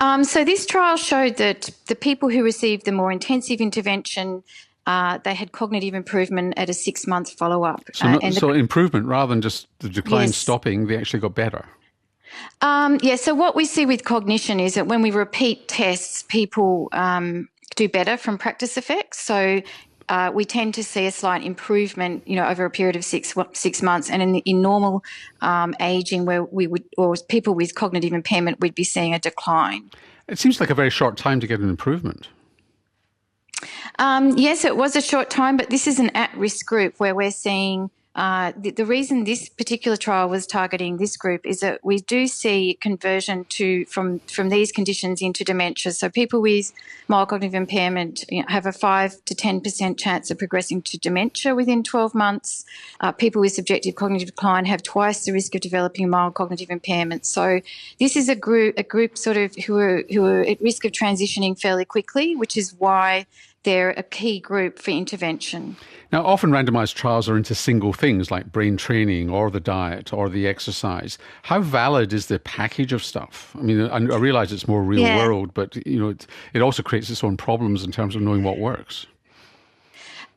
Um, 0.01 0.23
so 0.23 0.45
this 0.45 0.67
trial 0.67 0.97
showed 0.97 1.37
that 1.37 1.71
the 1.87 1.97
people 1.97 2.29
who 2.29 2.45
received 2.45 2.85
the 2.85 2.93
more 2.93 3.11
intensive 3.11 3.61
intervention 3.61 4.43
uh, 4.87 5.19
they 5.25 5.35
had 5.35 5.53
cognitive 5.53 5.95
improvement 5.95 6.55
at 6.57 6.71
a 6.71 6.75
six 6.75 7.07
month 7.07 7.33
follow 7.33 7.65
up. 7.65 7.83
So, 7.93 8.07
uh, 8.07 8.31
so 8.31 8.53
improvement 8.53 9.07
rather 9.07 9.31
than 9.31 9.43
just 9.43 9.67
the 9.81 9.89
decline 9.89 10.29
yes. 10.29 10.37
stopping, 10.37 10.87
they 10.87 10.97
actually 10.97 11.21
got 11.21 11.35
better. 11.35 11.67
Um, 12.61 12.99
yeah, 13.03 13.17
so 13.17 13.35
what 13.35 13.57
we 13.57 13.65
see 13.65 13.87
with 13.87 14.05
cognition 14.05 14.61
is 14.61 14.75
that 14.75 14.87
when 14.87 15.03
we 15.03 15.11
repeat 15.11 15.69
tests, 15.69 16.23
people 16.29 16.89
um, 16.93 17.49
do 17.75 17.89
better 17.89 18.17
from 18.17 18.39
practice 18.39 18.77
effects. 18.77 19.19
So 19.21 19.61
uh, 20.09 20.31
we 20.33 20.45
tend 20.45 20.75
to 20.75 20.85
see 20.85 21.07
a 21.07 21.11
slight 21.11 21.43
improvement, 21.43 22.23
you 22.27 22.37
know, 22.37 22.47
over 22.47 22.65
a 22.65 22.71
period 22.71 22.97
of 22.97 23.05
six 23.05 23.35
six 23.53 23.83
months. 23.83 24.09
And 24.09 24.23
in, 24.23 24.37
in 24.37 24.63
normal 24.63 25.03
um, 25.41 25.75
aging, 25.81 26.27
where 26.27 26.45
we 26.45 26.67
would, 26.67 26.85
or 26.97 27.17
people 27.29 27.55
with 27.55 27.75
cognitive 27.75 28.13
impairment, 28.13 28.61
we'd 28.61 28.75
be 28.75 28.85
seeing 28.85 29.15
a 29.15 29.19
decline. 29.19 29.91
It 30.29 30.39
seems 30.39 30.61
like 30.61 30.71
a 30.71 30.75
very 30.75 30.91
short 30.91 31.17
time 31.17 31.41
to 31.41 31.47
get 31.47 31.61
an 31.61 31.69
improvement. 31.69 32.29
Um, 33.99 34.37
yes, 34.37 34.65
it 34.65 34.77
was 34.77 34.95
a 34.97 35.01
short 35.01 35.31
time, 35.31 35.57
but 35.57 35.71
this 35.71 35.87
is 35.87 35.99
an 35.99 36.11
at-risk 36.11 36.67
group 36.67 37.01
where 37.01 37.15
we're 37.15 37.31
seeing 37.31 37.91
uh, 38.17 38.51
the, 38.57 38.71
the, 38.71 38.87
reason 38.87 39.25
this 39.25 39.51
particular 39.51 39.95
trial 39.95 40.31
was 40.31 40.47
targeting 40.47 40.97
this 40.97 41.19
group 41.19 41.45
is 41.45 41.61
that 41.61 41.85
we 41.85 41.99
do 41.99 42.27
see 42.27 42.79
conversion 42.81 43.45
to 43.45 43.85
from 43.85 44.21
from 44.21 44.49
these 44.49 44.73
conditions 44.73 45.21
into 45.21 45.45
dementia. 45.45 45.93
So 45.93 46.09
people 46.09 46.41
with 46.41 46.73
mild 47.09 47.29
cognitive 47.29 47.55
impairment 47.55 48.25
you 48.31 48.41
know, 48.41 48.49
have 48.49 48.65
a 48.65 48.73
five 48.73 49.23
to 49.27 49.35
ten 49.35 49.61
percent 49.61 49.99
chance 49.99 50.31
of 50.31 50.39
progressing 50.39 50.81
to 50.83 50.97
dementia 50.97 51.55
within 51.55 51.83
12 51.83 52.15
months. 52.15 52.65
Uh, 53.01 53.13
people 53.13 53.43
with 53.43 53.53
subjective 53.53 53.97
cognitive 53.97 54.29
decline 54.29 54.65
have 54.65 54.83
twice 54.83 55.27
the 55.27 55.33
risk 55.33 55.55
of 55.55 55.61
developing 55.61 56.09
mild 56.09 56.33
cognitive 56.33 56.71
impairment. 56.71 57.27
So 57.27 57.61
this 58.01 58.17
is 58.17 58.31
a 58.31 58.35
group 58.35 58.79
a 58.79 58.83
group 58.83 59.19
sort 59.19 59.37
of 59.37 59.55
who 59.57 59.77
are 59.77 60.05
who 60.11 60.25
are 60.25 60.41
at 60.41 60.59
risk 60.63 60.87
of 60.87 60.93
transitioning 60.93 61.61
fairly 61.61 61.85
quickly, 61.85 62.35
which 62.35 62.57
is 62.57 62.75
why 62.79 63.27
they're 63.67 63.91
a 63.91 64.03
key 64.05 64.39
group 64.39 64.79
for 64.79 64.93
intervention. 64.93 65.77
Now, 66.13 66.25
often 66.25 66.51
randomised 66.51 66.95
trials 66.95 67.29
are 67.29 67.37
into 67.37 67.53
single 67.53 67.93
things 67.93 68.31
like 68.31 68.53
brain 68.53 68.77
training 68.77 69.29
or 69.29 69.51
the 69.51 69.59
diet 69.59 70.13
or 70.13 70.29
the 70.29 70.47
exercise. 70.47 71.19
How 71.43 71.61
valid 71.61 72.13
is 72.13 72.27
the 72.27 72.39
package 72.39 72.93
of 72.93 73.03
stuff? 73.03 73.55
I 73.59 73.63
mean, 73.63 73.81
I, 73.81 73.97
I 73.97 74.19
realise 74.19 74.53
it's 74.53 74.69
more 74.69 74.85
real 74.85 75.01
yeah. 75.01 75.27
world, 75.27 75.53
but 75.53 75.75
you 75.85 75.99
know, 75.99 76.11
it, 76.11 76.29
it 76.55 76.63
also 76.63 76.85
creates 76.85 77.11
its 77.11 77.25
own 77.25 77.37
problems 77.37 77.83
in 77.83 77.91
terms 77.91 78.15
of 78.15 78.23
knowing 78.23 78.45
what 78.45 78.59
works. 78.59 79.09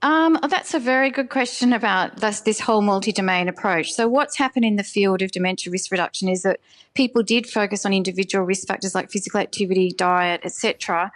Um, 0.01 0.39
oh, 0.41 0.47
that's 0.47 0.73
a 0.73 0.79
very 0.79 1.11
good 1.11 1.29
question 1.29 1.71
about 1.71 2.21
this, 2.21 2.41
this 2.41 2.59
whole 2.59 2.81
multi-domain 2.81 3.47
approach. 3.47 3.91
So, 3.91 4.07
what's 4.07 4.37
happened 4.37 4.65
in 4.65 4.75
the 4.75 4.83
field 4.83 5.21
of 5.21 5.31
dementia 5.31 5.71
risk 5.71 5.91
reduction 5.91 6.29
is 6.29 6.41
that 6.43 6.59
people 6.95 7.21
did 7.21 7.45
focus 7.45 7.85
on 7.85 7.93
individual 7.93 8.43
risk 8.43 8.67
factors 8.67 8.95
like 8.95 9.11
physical 9.11 9.39
activity, 9.39 9.91
diet, 9.95 10.41
etc. 10.43 11.11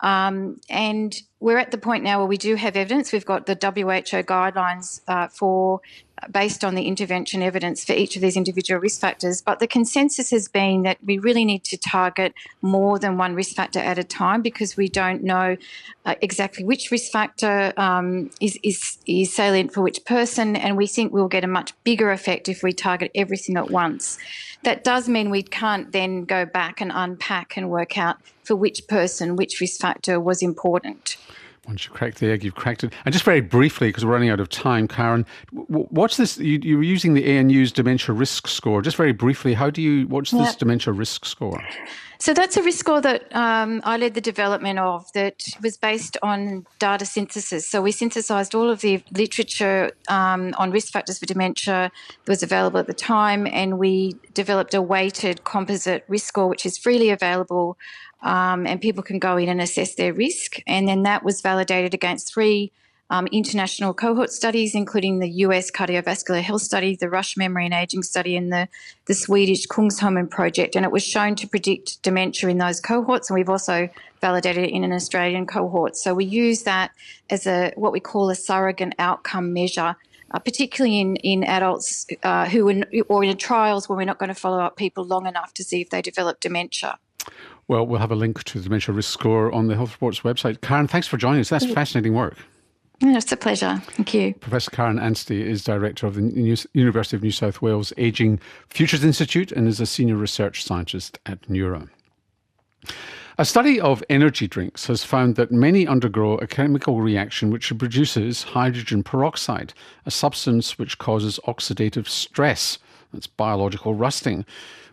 Um, 0.00 0.60
and 0.68 1.14
we're 1.40 1.58
at 1.58 1.70
the 1.70 1.78
point 1.78 2.04
now 2.04 2.18
where 2.18 2.26
we 2.26 2.36
do 2.36 2.54
have 2.54 2.76
evidence. 2.76 3.12
We've 3.12 3.24
got 3.24 3.46
the 3.46 3.54
WHO 3.54 4.22
guidelines 4.24 5.00
uh, 5.08 5.28
for 5.28 5.80
based 6.30 6.64
on 6.64 6.74
the 6.74 6.84
intervention 6.84 7.42
evidence 7.42 7.84
for 7.84 7.92
each 7.92 8.16
of 8.16 8.22
these 8.22 8.36
individual 8.36 8.80
risk 8.80 9.00
factors. 9.00 9.42
But 9.42 9.58
the 9.58 9.66
consensus 9.66 10.30
has 10.30 10.48
been 10.48 10.82
that 10.82 10.98
we 11.04 11.18
really 11.18 11.44
need 11.44 11.64
to 11.64 11.76
target 11.76 12.34
more 12.62 12.98
than 12.98 13.18
one 13.18 13.34
risk 13.34 13.54
factor 13.54 13.78
at 13.78 13.98
a 13.98 14.04
time 14.04 14.42
because 14.42 14.76
we 14.76 14.88
don't 14.88 15.22
know 15.22 15.56
uh, 16.04 16.14
exactly 16.22 16.64
which 16.64 16.90
risk 16.90 17.12
factor 17.12 17.72
um, 17.76 18.30
is, 18.40 18.58
is, 18.62 18.98
is 19.06 19.32
salient 19.32 19.72
for 19.72 19.82
which 19.82 20.04
person, 20.04 20.56
and 20.56 20.76
we 20.76 20.86
think 20.86 21.12
we'll 21.12 21.28
get 21.28 21.44
a 21.44 21.48
much 21.48 21.72
bigger 21.84 22.10
effect 22.10 22.48
if 22.48 22.62
we 22.62 22.72
target 22.72 23.10
everything 23.14 23.56
at 23.56 23.70
once. 23.70 24.18
That 24.62 24.84
does 24.84 25.08
mean 25.08 25.30
we 25.30 25.42
can't 25.42 25.92
then 25.92 26.24
go 26.24 26.44
back 26.44 26.80
and 26.80 26.90
unpack 26.94 27.56
and 27.56 27.70
work 27.70 27.98
out 27.98 28.16
for 28.42 28.56
which 28.56 28.88
person 28.88 29.36
which 29.36 29.60
risk 29.60 29.80
factor 29.80 30.18
was 30.18 30.42
important. 30.42 31.16
Once 31.66 31.84
you 31.84 31.90
crack 31.90 32.14
the 32.14 32.30
egg, 32.30 32.44
you've 32.44 32.54
cracked 32.54 32.84
it. 32.84 32.92
And 33.04 33.12
just 33.12 33.24
very 33.24 33.40
briefly, 33.40 33.88
because 33.88 34.04
we're 34.04 34.12
running 34.12 34.30
out 34.30 34.38
of 34.38 34.48
time, 34.48 34.86
Karen, 34.86 35.26
what's 35.52 36.16
this? 36.16 36.38
You, 36.38 36.76
were 36.76 36.82
using 36.82 37.14
the 37.14 37.24
ANU's 37.24 37.72
dementia 37.72 38.14
risk 38.14 38.46
score. 38.46 38.82
Just 38.82 38.96
very 38.96 39.12
briefly, 39.12 39.54
how 39.54 39.70
do 39.70 39.82
you? 39.82 40.06
What's 40.06 40.30
this 40.30 40.54
dementia 40.54 40.92
risk 40.92 41.24
score? 41.24 41.60
So 42.18 42.32
that's 42.32 42.56
a 42.56 42.62
risk 42.62 42.78
score 42.78 43.00
that 43.02 43.34
um, 43.36 43.82
I 43.84 43.98
led 43.98 44.14
the 44.14 44.20
development 44.20 44.78
of 44.78 45.12
that 45.12 45.44
was 45.62 45.76
based 45.76 46.16
on 46.22 46.64
data 46.78 47.04
synthesis. 47.04 47.66
So 47.68 47.82
we 47.82 47.92
synthesized 47.92 48.54
all 48.54 48.70
of 48.70 48.80
the 48.80 49.02
literature 49.12 49.90
um, 50.08 50.54
on 50.56 50.70
risk 50.70 50.92
factors 50.92 51.18
for 51.18 51.26
dementia 51.26 51.90
that 52.24 52.30
was 52.30 52.42
available 52.42 52.78
at 52.78 52.86
the 52.86 52.94
time, 52.94 53.46
and 53.46 53.78
we 53.78 54.14
developed 54.32 54.72
a 54.72 54.80
weighted 54.80 55.44
composite 55.44 56.04
risk 56.08 56.26
score, 56.26 56.48
which 56.48 56.64
is 56.64 56.78
freely 56.78 57.10
available 57.10 57.76
um, 58.22 58.66
and 58.66 58.80
people 58.80 59.02
can 59.02 59.18
go 59.18 59.36
in 59.36 59.48
and 59.48 59.60
assess 59.60 59.94
their 59.94 60.12
risk. 60.12 60.60
And 60.66 60.88
then 60.88 61.02
that 61.02 61.24
was 61.24 61.40
validated 61.40 61.94
against 61.94 62.32
three 62.32 62.72
um, 63.08 63.26
international 63.28 63.94
cohort 63.94 64.30
studies, 64.30 64.74
including 64.74 65.20
the 65.20 65.28
US 65.28 65.70
cardiovascular 65.70 66.42
health 66.42 66.62
study, 66.62 66.96
the 66.96 67.08
Rush 67.08 67.36
Memory 67.36 67.66
and 67.66 67.74
Aging 67.74 68.02
study, 68.02 68.36
and 68.36 68.52
the, 68.52 68.68
the 69.06 69.14
Swedish 69.14 69.66
Kungsholmen 69.68 70.28
project. 70.28 70.74
And 70.74 70.84
it 70.84 70.90
was 70.90 71.04
shown 71.04 71.36
to 71.36 71.46
predict 71.46 72.02
dementia 72.02 72.48
in 72.48 72.58
those 72.58 72.80
cohorts. 72.80 73.30
And 73.30 73.36
we've 73.36 73.48
also 73.48 73.88
validated 74.20 74.64
it 74.64 74.70
in 74.70 74.82
an 74.82 74.92
Australian 74.92 75.46
cohort. 75.46 75.96
So 75.96 76.14
we 76.14 76.24
use 76.24 76.64
that 76.64 76.90
as 77.30 77.46
a 77.46 77.72
what 77.76 77.92
we 77.92 78.00
call 78.00 78.28
a 78.30 78.34
surrogate 78.34 78.94
outcome 78.98 79.52
measure. 79.52 79.96
Uh, 80.32 80.40
particularly 80.40 80.98
in, 80.98 81.14
in 81.16 81.44
adults 81.44 82.04
uh, 82.24 82.48
who 82.48 82.68
are, 82.68 82.82
or 83.08 83.22
in 83.22 83.36
trials 83.36 83.88
where 83.88 83.96
we're 83.96 84.04
not 84.04 84.18
going 84.18 84.28
to 84.28 84.34
follow 84.34 84.58
up 84.58 84.76
people 84.76 85.04
long 85.04 85.24
enough 85.24 85.54
to 85.54 85.62
see 85.62 85.80
if 85.80 85.88
they 85.90 86.02
develop 86.02 86.40
dementia. 86.40 86.98
Well, 87.68 87.84
we'll 87.84 87.98
have 87.98 88.12
a 88.12 88.16
link 88.16 88.44
to 88.44 88.58
the 88.58 88.64
dementia 88.64 88.94
risk 88.94 89.12
score 89.12 89.50
on 89.52 89.66
the 89.66 89.74
Health 89.74 89.92
Report's 89.92 90.20
website. 90.20 90.60
Karen, 90.60 90.86
thanks 90.86 91.08
for 91.08 91.16
joining 91.16 91.40
us. 91.40 91.48
That's 91.48 91.66
fascinating 91.72 92.14
work. 92.14 92.36
it's 93.00 93.32
a 93.32 93.36
pleasure. 93.36 93.82
Thank 93.88 94.14
you. 94.14 94.34
Professor 94.34 94.70
Karen 94.70 95.00
Anstey 95.00 95.42
is 95.42 95.64
Director 95.64 96.06
of 96.06 96.14
the 96.14 96.66
University 96.74 97.16
of 97.16 97.22
New 97.24 97.32
South 97.32 97.60
Wales 97.60 97.92
Aging 97.96 98.38
Futures 98.68 99.02
Institute 99.02 99.50
and 99.50 99.66
is 99.66 99.80
a 99.80 99.86
Senior 99.86 100.14
Research 100.14 100.62
Scientist 100.62 101.18
at 101.26 101.42
Neura. 101.48 101.88
A 103.38 103.44
study 103.44 103.80
of 103.80 104.02
energy 104.08 104.46
drinks 104.46 104.86
has 104.86 105.04
found 105.04 105.34
that 105.34 105.50
many 105.50 105.86
undergo 105.88 106.38
a 106.38 106.46
chemical 106.46 107.00
reaction 107.00 107.50
which 107.50 107.76
produces 107.76 108.44
hydrogen 108.44 109.02
peroxide, 109.02 109.74
a 110.06 110.10
substance 110.10 110.78
which 110.78 110.98
causes 110.98 111.40
oxidative 111.46 112.08
stress. 112.08 112.78
That's 113.12 113.26
biological 113.26 113.94
rusting 113.94 114.46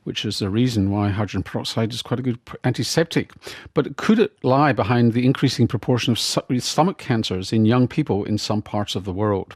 which 0.04 0.26
is 0.26 0.40
the 0.40 0.50
reason 0.50 0.92
why 0.92 1.10
hydrogen 1.10 1.44
peroxide 1.44 1.94
is 1.94 2.02
quite 2.02 2.20
a 2.20 2.24
good 2.24 2.40
antiseptic. 2.64 3.32
But 3.74 3.98
could 3.98 4.20
it 4.20 4.44
lie 4.44 4.74
behind 4.74 5.14
the 5.14 5.26
increasing 5.26 5.68
proportion 5.68 6.12
of 6.12 6.20
stomach 6.20 6.98
cancers 6.98 7.54
in 7.54 7.66
young 7.66 7.88
people 7.88 8.24
in 8.26 8.38
some 8.38 8.62
parts 8.62 8.96
of 8.96 9.06
the 9.06 9.14
world? 9.14 9.56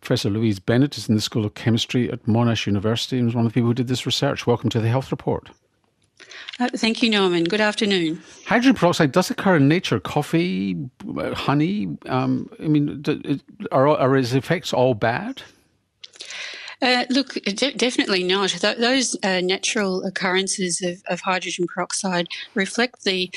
Professor 0.00 0.30
Louise 0.30 0.58
Bennett 0.58 0.98
is 0.98 1.08
in 1.08 1.14
the 1.14 1.20
School 1.20 1.44
of 1.44 1.54
Chemistry 1.54 2.10
at 2.10 2.24
Monash 2.24 2.66
University 2.66 3.16
and 3.16 3.26
was 3.26 3.34
one 3.34 3.46
of 3.46 3.52
the 3.52 3.54
people 3.54 3.68
who 3.68 3.74
did 3.74 3.88
this 3.88 4.04
research. 4.04 4.46
Welcome 4.46 4.70
to 4.70 4.80
the 4.80 4.88
Health 4.88 5.10
Report. 5.10 5.50
Uh, 6.60 6.68
thank 6.76 7.02
you, 7.02 7.10
Norman. 7.10 7.44
Good 7.44 7.60
afternoon. 7.60 8.22
Hydrogen 8.46 8.74
peroxide 8.74 9.12
does 9.12 9.30
occur 9.30 9.56
in 9.56 9.66
nature. 9.66 9.98
Coffee, 9.98 10.76
honey. 11.34 11.96
Um, 12.06 12.48
I 12.60 12.68
mean, 12.68 13.02
are, 13.72 13.88
are 13.88 14.16
its 14.16 14.34
effects 14.34 14.72
all 14.72 14.94
bad? 14.94 15.42
Uh, 16.84 17.06
look, 17.08 17.32
de- 17.32 17.72
definitely 17.72 18.22
not. 18.22 18.50
Th- 18.50 18.76
those 18.76 19.16
uh, 19.22 19.40
natural 19.40 20.04
occurrences 20.04 20.82
of, 20.82 21.02
of, 21.08 21.22
hydrogen 21.22 21.66
peroxide 21.66 22.28
reflect 22.54 23.04
the, 23.04 23.30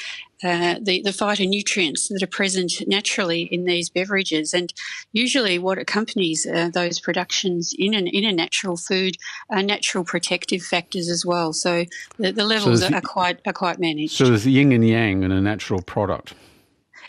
uh, 0.43 0.75
the, 0.81 1.01
the 1.01 1.11
phytonutrients 1.11 2.09
that 2.09 2.21
are 2.21 2.27
present 2.27 2.73
naturally 2.87 3.43
in 3.43 3.63
these 3.63 3.89
beverages, 3.89 4.53
and 4.53 4.73
usually 5.13 5.57
what 5.57 5.77
accompanies 5.77 6.45
uh, 6.45 6.69
those 6.73 6.99
productions 6.99 7.73
in 7.79 7.93
an 7.93 8.07
in 8.07 8.25
a 8.25 8.33
natural 8.33 8.75
food 8.75 9.15
are 9.49 9.63
natural 9.63 10.03
protective 10.03 10.61
factors 10.61 11.07
as 11.07 11.25
well. 11.25 11.53
So 11.53 11.85
the, 12.17 12.33
the 12.33 12.43
levels 12.43 12.81
so 12.81 12.89
are, 12.89 12.95
are 12.95 13.01
quite 13.01 13.39
are 13.47 13.53
quite 13.53 13.79
managed. 13.79 14.17
So 14.17 14.25
there's 14.25 14.45
yin 14.45 14.73
and 14.73 14.85
yang 14.85 15.23
in 15.23 15.31
a 15.31 15.39
natural 15.39 15.81
product. 15.81 16.33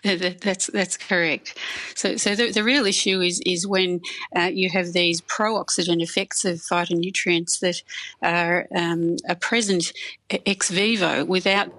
That's 0.04 0.68
that's 0.68 0.96
correct. 0.96 1.58
So, 1.96 2.16
so 2.16 2.36
the, 2.36 2.52
the 2.52 2.62
real 2.62 2.86
issue 2.86 3.20
is 3.20 3.40
is 3.44 3.66
when 3.66 4.00
uh, 4.36 4.42
you 4.42 4.70
have 4.70 4.92
these 4.92 5.20
pro-oxidant 5.22 6.00
effects 6.00 6.44
of 6.44 6.58
phytonutrients 6.58 7.58
that 7.60 7.82
are 8.22 8.68
um, 8.76 9.16
are 9.28 9.34
present 9.34 9.92
ex 10.30 10.70
vivo 10.70 11.24
without 11.24 11.72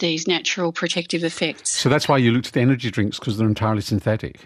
these 0.00 0.26
natural 0.26 0.72
protective 0.72 1.24
effects. 1.24 1.70
So 1.70 1.88
that's 1.88 2.08
why 2.08 2.18
you 2.18 2.32
looked 2.32 2.48
at 2.48 2.52
the 2.52 2.60
energy 2.60 2.90
drinks 2.90 3.18
because 3.18 3.38
they're 3.38 3.48
entirely 3.48 3.80
synthetic. 3.80 4.40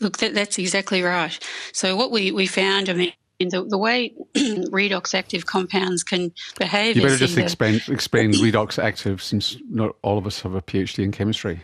Look, 0.00 0.18
that, 0.18 0.34
that's 0.34 0.58
exactly 0.58 1.02
right. 1.02 1.36
So 1.72 1.96
what 1.96 2.10
we, 2.12 2.30
we 2.30 2.46
found, 2.46 2.88
I 2.88 2.92
mean, 2.92 3.12
the, 3.40 3.64
the 3.66 3.78
way 3.78 4.14
redox 4.34 5.14
active 5.14 5.46
compounds 5.46 6.04
can 6.04 6.32
behave. 6.58 6.96
You 6.96 7.02
better 7.02 7.16
just 7.16 7.38
explain, 7.38 7.80
explain 7.88 8.32
redox 8.32 8.82
active 8.82 9.22
since 9.22 9.56
not 9.70 9.96
all 10.02 10.18
of 10.18 10.26
us 10.26 10.42
have 10.42 10.54
a 10.54 10.62
PhD 10.62 11.04
in 11.04 11.10
chemistry. 11.10 11.62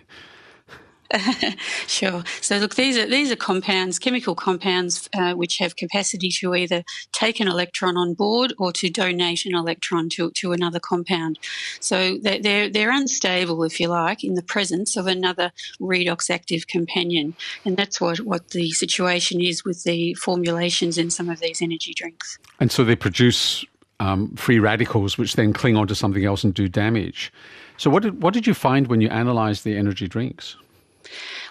sure. 1.87 2.25
So 2.41 2.59
look, 2.59 2.75
these 2.75 2.97
are 2.97 3.07
these 3.07 3.31
are 3.31 3.37
compounds, 3.37 3.99
chemical 3.99 4.35
compounds, 4.35 5.09
uh, 5.15 5.35
which 5.35 5.59
have 5.59 5.77
capacity 5.77 6.31
to 6.31 6.55
either 6.55 6.83
take 7.13 7.41
an 7.41 7.49
electron 7.49 7.97
on 7.97 8.15
board 8.15 8.53
or 8.59 8.73
to 8.73 8.91
donate 8.91 9.45
an 9.47 9.55
electron 9.55 10.09
to, 10.11 10.31
to 10.33 10.53
another 10.53 10.81
compound. 10.81 11.39
So 11.81 12.19
they're, 12.19 12.69
they're 12.69 12.91
unstable, 12.91 13.63
if 13.65 13.79
you 13.81 13.89
like, 13.89 14.25
in 14.25 14.35
the 14.35 14.43
presence 14.43 14.97
of 14.97 15.07
another 15.07 15.53
redox 15.81 16.31
active 16.31 16.67
companion, 16.67 17.35
and 17.65 17.77
that's 17.77 18.01
what 18.01 18.21
what 18.21 18.51
the 18.51 18.71
situation 18.71 19.41
is 19.41 19.65
with 19.65 19.85
the 19.85 20.15
formulations 20.15 20.99
in 20.99 21.11
some 21.11 21.29
of 21.29 21.41
these 21.41 21.63
energy 21.63 21.95
drinks. 21.95 22.39
And 22.61 22.73
so 22.73 22.85
they 22.85 22.97
produce 22.97 23.65
um, 24.01 24.35
free 24.37 24.59
radicals, 24.59 25.19
which 25.19 25.37
then 25.37 25.53
cling 25.53 25.77
onto 25.77 25.95
something 25.95 26.25
else 26.25 26.45
and 26.45 26.53
do 26.53 26.69
damage. 26.69 27.33
So, 27.77 27.91
what 27.91 28.03
did 28.03 28.23
what 28.23 28.35
did 28.35 28.47
you 28.47 28.55
find 28.55 28.87
when 28.87 29.01
you 29.01 29.09
analysed 29.11 29.65
the 29.65 29.77
energy 29.77 30.09
drinks? 30.09 30.57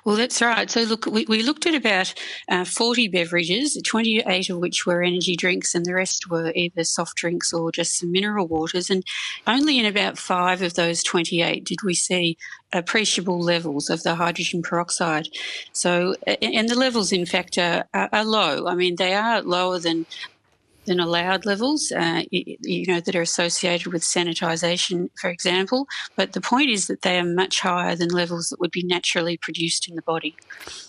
Well, 0.04 0.16
that's 0.16 0.42
right. 0.42 0.70
So, 0.70 0.82
look, 0.82 1.06
we, 1.06 1.26
we 1.26 1.44
looked 1.44 1.66
at 1.66 1.74
about 1.74 2.14
uh, 2.50 2.66
40 2.66 3.08
beverages, 3.08 3.80
28 3.84 4.50
of 4.50 4.58
which 4.58 4.86
were 4.86 5.02
energy 5.02 5.36
drinks, 5.36 5.74
and 5.74 5.86
the 5.86 5.94
rest 5.94 6.30
were 6.30 6.52
either 6.56 6.84
soft 6.84 7.18
drinks 7.18 7.54
or 7.54 7.72
just 7.72 7.98
some 8.00 8.12
mineral 8.12 8.48
waters. 8.48 8.90
And 8.90 9.04
only 9.48 9.80
in 9.80 9.86
about 9.86 10.18
five 10.18 10.62
of 10.62 10.76
those 10.76 11.02
28 11.04 11.64
did 11.64 11.84
we 11.84 11.94
see 11.94 12.38
appreciable 12.74 13.40
levels 13.40 13.90
of 13.90 14.04
the 14.04 14.16
hydrogen 14.16 14.62
peroxide. 14.62 15.30
So, 15.72 16.16
and 16.42 16.70
the 16.70 16.76
levels, 16.76 17.12
in 17.12 17.26
fact, 17.26 17.58
are, 17.58 17.88
are 17.94 18.26
low. 18.26 18.68
I 18.68 18.76
mean, 18.76 18.98
they 18.98 19.14
are 19.14 19.42
lower 19.42 19.80
than 19.80 20.06
than 20.86 21.00
allowed 21.00 21.46
levels, 21.46 21.92
uh, 21.92 22.24
you, 22.32 22.58
you, 22.62 22.86
know, 22.88 23.00
that 23.00 23.16
are 23.16 23.22
associated 23.22 23.92
with 23.92 24.02
sanitisation, 24.02 25.10
for 25.20 25.30
example. 25.30 25.88
But 26.16 26.34
the 26.34 26.42
point 26.42 26.70
is 26.70 26.88
that 26.88 27.02
they 27.02 27.18
are 27.18 27.26
much 27.26 27.60
higher 27.60 27.96
than 27.96 28.10
levels 28.10 28.50
that 28.50 28.60
would 28.60 28.72
be 28.72 28.84
naturally 28.84 29.38
produced 29.38 29.88
in 29.90 29.96
the 29.96 30.02
body. 30.02 30.36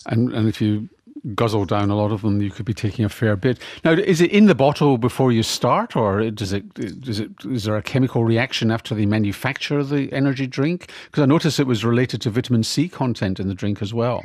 And, 0.07 0.33
and 0.33 0.49
if 0.49 0.61
you 0.61 0.89
guzzle 1.35 1.65
down 1.65 1.91
a 1.91 1.97
lot 1.97 2.13
of 2.13 2.23
them, 2.23 2.41
you 2.41 2.51
could 2.51 2.67
be 2.67 2.75
taking 2.75 3.05
a 3.05 3.09
fair 3.09 3.37
bit. 3.37 3.59
Now, 3.85 3.93
is 3.93 4.21
it 4.21 4.31
in 4.31 4.47
the 4.47 4.55
bottle 4.55 4.99
before 4.99 5.33
you 5.33 5.43
start, 5.43 5.97
or 5.97 6.31
does 6.31 6.53
it, 6.53 6.75
does 6.75 7.21
it, 7.21 7.31
is 7.45 7.65
there 7.65 7.77
a 7.77 7.83
chemical 7.83 8.25
reaction 8.25 8.71
after 8.71 8.95
they 8.95 9.07
manufacture 9.07 9.79
of 9.79 9.89
the 9.89 10.13
energy 10.13 10.47
drink? 10.47 10.91
Because 11.07 11.23
I 11.23 11.27
noticed 11.27 11.59
it 11.59 11.67
was 11.67 11.85
related 11.85 12.21
to 12.23 12.31
vitamin 12.31 12.63
C 12.63 12.89
content 12.89 13.41
in 13.41 13.49
the 13.49 13.55
drink 13.55 13.83
as 13.83 13.93
well. 13.93 14.25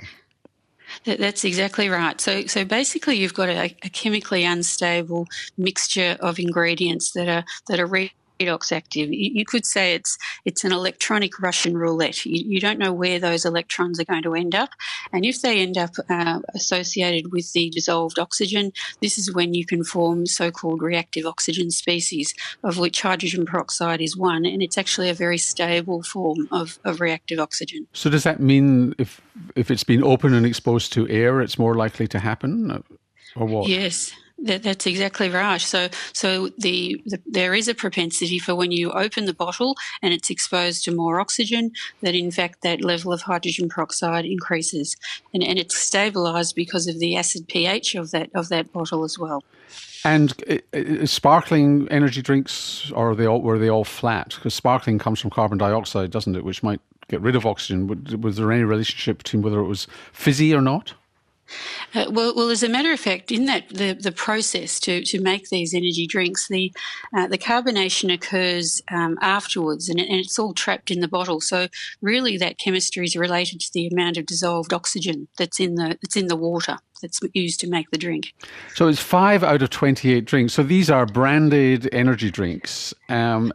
That's 1.05 1.43
exactly 1.43 1.89
right. 1.89 2.19
So, 2.19 2.45
so 2.47 2.65
basically, 2.65 3.17
you've 3.17 3.33
got 3.33 3.49
a, 3.49 3.75
a 3.83 3.89
chemically 3.89 4.43
unstable 4.45 5.27
mixture 5.57 6.17
of 6.19 6.39
ingredients 6.39 7.11
that 7.11 7.27
are 7.27 7.43
that 7.67 7.79
are 7.79 7.87
redox 8.41 8.71
active. 8.71 9.11
You, 9.11 9.45
could 9.45 9.65
say 9.65 9.93
it's 9.93 10.17
it's 10.45 10.63
an 10.63 10.71
electronic 10.71 11.39
Russian 11.39 11.77
roulette. 11.77 12.25
You, 12.25 12.43
you, 12.45 12.59
don't 12.59 12.79
know 12.79 12.93
where 12.93 13.19
those 13.19 13.45
electrons 13.45 13.99
are 13.99 14.05
going 14.05 14.23
to 14.23 14.35
end 14.35 14.55
up, 14.55 14.69
and 15.11 15.25
if 15.25 15.41
they 15.41 15.59
end 15.59 15.77
up 15.77 15.91
uh, 16.09 16.39
associated 16.53 17.31
with 17.31 17.51
the 17.53 17.69
dissolved 17.69 18.19
oxygen, 18.19 18.71
this 19.01 19.17
is 19.17 19.33
when 19.33 19.53
you 19.53 19.65
can 19.65 19.83
form 19.83 20.25
so-called 20.25 20.81
reactive 20.81 21.25
oxygen 21.25 21.71
species, 21.71 22.33
of 22.63 22.77
which 22.77 23.01
hydrogen 23.01 23.45
peroxide 23.45 24.01
is 24.01 24.17
one, 24.17 24.45
and 24.45 24.61
it's 24.61 24.77
actually 24.77 25.09
a 25.09 25.13
very 25.13 25.37
stable 25.37 26.03
form 26.03 26.47
of, 26.51 26.79
of 26.85 27.01
reactive 27.01 27.39
oxygen. 27.39 27.87
So 27.93 28.09
does 28.09 28.23
that 28.23 28.39
mean 28.39 28.95
if 28.97 29.21
if 29.55 29.71
it's 29.71 29.83
been 29.83 30.03
open 30.03 30.33
and 30.33 30.45
exposed 30.45 30.93
to 30.93 31.07
air, 31.09 31.41
it's 31.41 31.57
more 31.57 31.75
likely 31.75 32.07
to 32.07 32.19
happen, 32.19 32.83
or 33.35 33.45
what? 33.45 33.67
Yes. 33.67 34.11
That, 34.43 34.63
that's 34.63 34.87
exactly 34.87 35.29
right. 35.29 35.61
So, 35.61 35.89
so 36.13 36.49
the, 36.57 36.99
the, 37.05 37.19
there 37.27 37.53
is 37.53 37.67
a 37.67 37.75
propensity 37.75 38.39
for 38.39 38.55
when 38.55 38.71
you 38.71 38.91
open 38.91 39.25
the 39.25 39.33
bottle 39.33 39.75
and 40.01 40.13
it's 40.13 40.31
exposed 40.31 40.83
to 40.85 40.95
more 40.95 41.19
oxygen, 41.19 41.71
that 42.01 42.15
in 42.15 42.31
fact 42.31 42.63
that 42.63 42.81
level 42.81 43.13
of 43.13 43.21
hydrogen 43.21 43.69
peroxide 43.69 44.25
increases, 44.25 44.97
and, 45.33 45.43
and 45.43 45.59
it's 45.59 45.75
stabilised 45.75 46.55
because 46.55 46.87
of 46.87 46.97
the 46.99 47.15
acid 47.15 47.47
pH 47.47 47.93
of 47.95 48.09
that 48.11 48.29
of 48.33 48.49
that 48.49 48.73
bottle 48.73 49.03
as 49.03 49.19
well. 49.19 49.43
And 50.03 50.33
uh, 50.49 50.57
uh, 50.75 51.05
sparkling 51.05 51.87
energy 51.91 52.21
drinks, 52.21 52.91
or 52.95 53.15
they 53.15 53.27
all, 53.27 53.41
were 53.41 53.59
they 53.59 53.69
all 53.69 53.83
flat? 53.83 54.33
Because 54.35 54.55
sparkling 54.55 54.97
comes 54.97 55.19
from 55.19 55.29
carbon 55.29 55.59
dioxide, 55.59 56.09
doesn't 56.09 56.35
it? 56.35 56.43
Which 56.43 56.63
might 56.63 56.81
get 57.07 57.21
rid 57.21 57.35
of 57.35 57.45
oxygen. 57.45 58.21
Was 58.21 58.37
there 58.37 58.51
any 58.51 58.63
relationship 58.63 59.19
between 59.19 59.43
whether 59.43 59.59
it 59.59 59.67
was 59.67 59.85
fizzy 60.11 60.55
or 60.55 60.61
not? 60.61 60.93
Uh, 61.93 62.05
well, 62.09 62.33
well, 62.35 62.49
as 62.49 62.63
a 62.63 62.69
matter 62.69 62.91
of 62.91 62.99
fact, 62.99 63.31
in 63.31 63.45
that 63.45 63.69
the, 63.69 63.93
the 63.93 64.11
process 64.11 64.79
to, 64.79 65.03
to 65.03 65.21
make 65.21 65.49
these 65.49 65.73
energy 65.73 66.07
drinks, 66.07 66.47
the 66.47 66.73
uh, 67.15 67.27
the 67.27 67.37
carbonation 67.37 68.13
occurs 68.13 68.81
um, 68.91 69.17
afterwards, 69.21 69.89
and, 69.89 69.99
it, 69.99 70.09
and, 70.09 70.19
it's 70.19 70.39
all 70.39 70.53
trapped 70.53 70.91
in 70.91 70.99
the 70.99 71.07
bottle. 71.07 71.41
So 71.41 71.67
really, 72.01 72.37
that 72.37 72.57
chemistry 72.57 73.05
is 73.05 73.15
related 73.15 73.59
to 73.61 73.73
the 73.73 73.87
amount 73.87 74.17
of 74.17 74.25
dissolved 74.25 74.73
oxygen 74.73 75.27
that's 75.37 75.59
in 75.59 75.75
the 75.75 75.97
that's 76.01 76.15
in 76.15 76.27
the 76.27 76.35
water 76.35 76.77
that's 77.01 77.19
used 77.33 77.59
to 77.61 77.67
make 77.67 77.89
the 77.91 77.97
drink. 77.97 78.33
So 78.75 78.87
it's 78.87 79.01
five 79.01 79.43
out 79.43 79.61
of 79.61 79.69
twenty 79.69 80.13
eight 80.13 80.25
drinks. 80.25 80.53
So 80.53 80.63
these 80.63 80.89
are 80.89 81.05
branded 81.05 81.89
energy 81.93 82.31
drinks. 82.31 82.93
Um, 83.09 83.53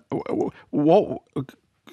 what 0.70 1.22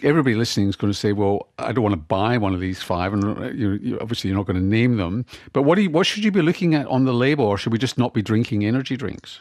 everybody 0.04 0.36
listening 0.36 0.70
is 0.70 0.76
going 0.76 0.92
to 0.92 0.98
say, 0.98 1.14
"Well, 1.14 1.48
I 1.58 1.72
don't 1.72 1.84
want 1.84 1.94
to 1.94 1.98
buy 1.98 2.38
one 2.38 2.54
of 2.54 2.60
these 2.60 2.82
five, 2.82 3.14
and 3.14 3.24
uh, 3.24 3.50
you, 3.50 3.72
you, 3.74 4.00
obviously 4.00 4.30
you're 4.30 4.38
not 4.38 4.46
going 4.46 4.60
to 4.60 4.64
name 4.64 4.98
them. 4.98 5.26
But 5.54 5.64
what 5.64 5.78
you, 5.78 5.90
what 5.90 6.06
should 6.06 6.24
you 6.24 6.32
be 6.32 6.42
looking 6.42 6.76
at 6.76 6.86
on 6.88 7.06
the 7.06 7.14
label, 7.14 7.46
or 7.46 7.58
should 7.58 7.72
we 7.72 7.80
just 7.80 7.98
not 7.98 8.14
be 8.14 8.22
drinking 8.22 8.66
energy 8.66 8.98
drinks? 8.98 9.40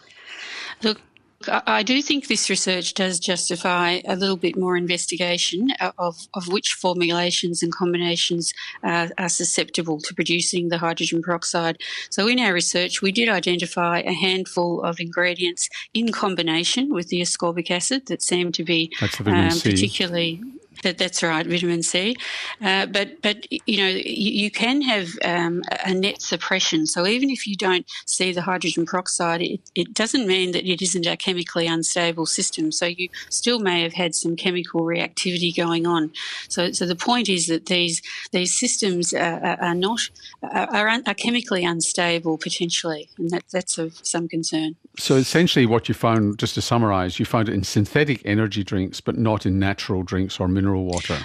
Look, 0.82 1.00
I 1.48 1.82
do 1.82 2.02
think 2.02 2.26
this 2.26 2.48
research 2.50 2.94
does 2.94 3.18
justify 3.18 4.00
a 4.06 4.16
little 4.16 4.36
bit 4.36 4.56
more 4.56 4.76
investigation 4.76 5.70
of, 5.98 6.16
of 6.34 6.48
which 6.48 6.72
formulations 6.72 7.62
and 7.62 7.72
combinations 7.72 8.52
uh, 8.82 9.08
are 9.18 9.28
susceptible 9.28 10.00
to 10.00 10.14
producing 10.14 10.68
the 10.68 10.78
hydrogen 10.78 11.22
peroxide. 11.22 11.78
So, 12.10 12.28
in 12.28 12.38
our 12.38 12.52
research, 12.52 13.02
we 13.02 13.12
did 13.12 13.28
identify 13.28 14.00
a 14.00 14.12
handful 14.12 14.82
of 14.82 15.00
ingredients 15.00 15.68
in 15.94 16.12
combination 16.12 16.92
with 16.92 17.08
the 17.08 17.20
ascorbic 17.20 17.70
acid 17.70 18.06
that 18.06 18.22
seemed 18.22 18.54
to 18.54 18.64
be 18.64 18.90
um, 19.26 19.50
particularly 19.60 20.40
that, 20.82 20.98
that's 20.98 21.22
right, 21.22 21.46
vitamin 21.46 21.82
C. 21.82 22.16
Uh, 22.60 22.86
but 22.86 23.22
but 23.22 23.46
you 23.66 23.78
know 23.78 23.88
you, 23.88 24.32
you 24.32 24.50
can 24.50 24.82
have 24.82 25.10
um, 25.24 25.62
a 25.84 25.94
net 25.94 26.20
suppression. 26.20 26.86
So 26.86 27.06
even 27.06 27.30
if 27.30 27.46
you 27.46 27.56
don't 27.56 27.86
see 28.06 28.32
the 28.32 28.42
hydrogen 28.42 28.86
peroxide, 28.86 29.42
it, 29.42 29.60
it 29.74 29.94
doesn't 29.94 30.26
mean 30.26 30.52
that 30.52 30.64
it 30.68 30.82
isn't 30.82 31.06
a 31.06 31.16
chemically 31.16 31.66
unstable 31.66 32.26
system. 32.26 32.72
So 32.72 32.86
you 32.86 33.08
still 33.30 33.58
may 33.58 33.82
have 33.82 33.92
had 33.92 34.14
some 34.14 34.36
chemical 34.36 34.82
reactivity 34.82 35.54
going 35.54 35.86
on. 35.86 36.12
So 36.48 36.72
so 36.72 36.86
the 36.86 36.96
point 36.96 37.28
is 37.28 37.46
that 37.46 37.66
these 37.66 38.02
these 38.32 38.58
systems 38.58 39.14
are, 39.14 39.58
are 39.60 39.74
not 39.74 40.00
are, 40.42 40.88
are, 40.88 41.14
chemically 41.14 41.64
unstable 41.64 42.38
potentially, 42.38 43.08
and 43.18 43.30
that 43.30 43.44
that's 43.52 43.78
of 43.78 43.98
some 44.02 44.28
concern. 44.28 44.76
So 44.98 45.16
essentially, 45.16 45.66
what 45.66 45.88
you 45.88 45.94
found, 45.94 46.38
just 46.38 46.54
to 46.54 46.62
summarise, 46.62 47.18
you 47.18 47.24
found 47.24 47.48
it 47.48 47.54
in 47.54 47.64
synthetic 47.64 48.20
energy 48.24 48.62
drinks, 48.62 49.00
but 49.00 49.16
not 49.16 49.46
in 49.46 49.58
natural 49.58 50.02
drinks 50.02 50.38
or 50.38 50.48
mineral 50.48 50.61
mineral 50.62 50.84
water. 50.84 51.18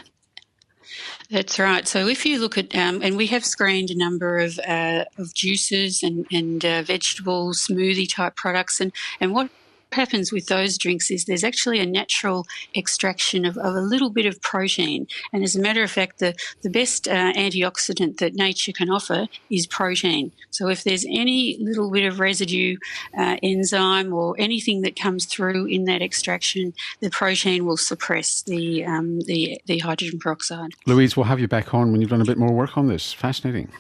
That's 1.30 1.60
right. 1.60 1.88
So 1.88 2.08
if 2.08 2.26
you 2.26 2.40
look 2.40 2.58
at, 2.58 2.74
um, 2.76 3.02
and 3.04 3.18
we 3.18 3.28
have 3.28 3.46
screened 3.46 3.92
a 3.92 3.98
number 3.98 4.38
of, 4.38 4.58
uh, 4.60 5.04
of 5.18 5.34
juices 5.34 6.02
and, 6.02 6.26
and 6.32 6.64
uh, 6.64 6.82
vegetables, 6.84 7.68
smoothie 7.68 8.12
type 8.12 8.36
products, 8.36 8.80
and, 8.80 8.92
and 9.20 9.34
what 9.34 9.50
happens 9.92 10.32
with 10.32 10.48
those 10.48 10.78
drinks 10.78 11.10
is 11.10 11.26
there's 11.26 11.44
actually 11.44 11.80
a 11.80 11.86
natural 11.86 12.46
extraction 12.76 13.46
of, 13.46 13.58
of, 13.58 13.76
a 13.76 13.82
little 13.82 14.10
bit 14.10 14.26
of 14.26 14.42
protein. 14.42 15.08
And 15.34 15.44
as 15.44 15.56
a 15.56 15.62
matter 15.62 15.84
of 15.84 15.92
fact, 15.92 16.20
the, 16.20 16.36
the 16.62 16.70
best 16.70 17.08
uh, 17.08 17.34
antioxidant 17.34 18.18
that 18.18 18.36
nature 18.36 18.72
can 18.72 18.90
offer 18.90 19.28
is 19.50 19.68
protein. 19.68 20.32
So 20.52 20.68
if 20.68 20.84
there's 20.84 21.06
any 21.06 21.58
little 21.60 21.92
bit 21.92 22.06
of 22.06 22.20
residue, 22.20 22.78
uh, 23.18 23.38
enzyme, 23.44 24.14
or 24.14 24.36
anything 24.38 24.82
that 24.82 24.96
comes 24.96 25.26
through 25.26 25.66
in 25.66 25.86
that 25.86 26.02
extraction, 26.02 26.74
the 27.00 27.10
protein 27.10 27.66
will 27.66 27.78
suppress 27.78 28.42
the, 28.44 28.86
um, 28.86 29.22
the, 29.22 29.60
the 29.66 29.80
hydrogen 29.80 30.20
peroxide. 30.20 30.72
Louise, 30.86 31.16
we'll 31.16 31.26
have 31.26 31.40
you 31.40 31.48
back 31.48 31.74
on 31.74 31.92
when 31.92 32.02
you've 32.02 32.10
done 32.10 32.22
a 32.22 32.26
bit 32.26 32.38
more 32.38 32.52
work 32.52 32.78
on 32.78 32.88
this. 32.88 33.14
Fascinating. 33.14 33.72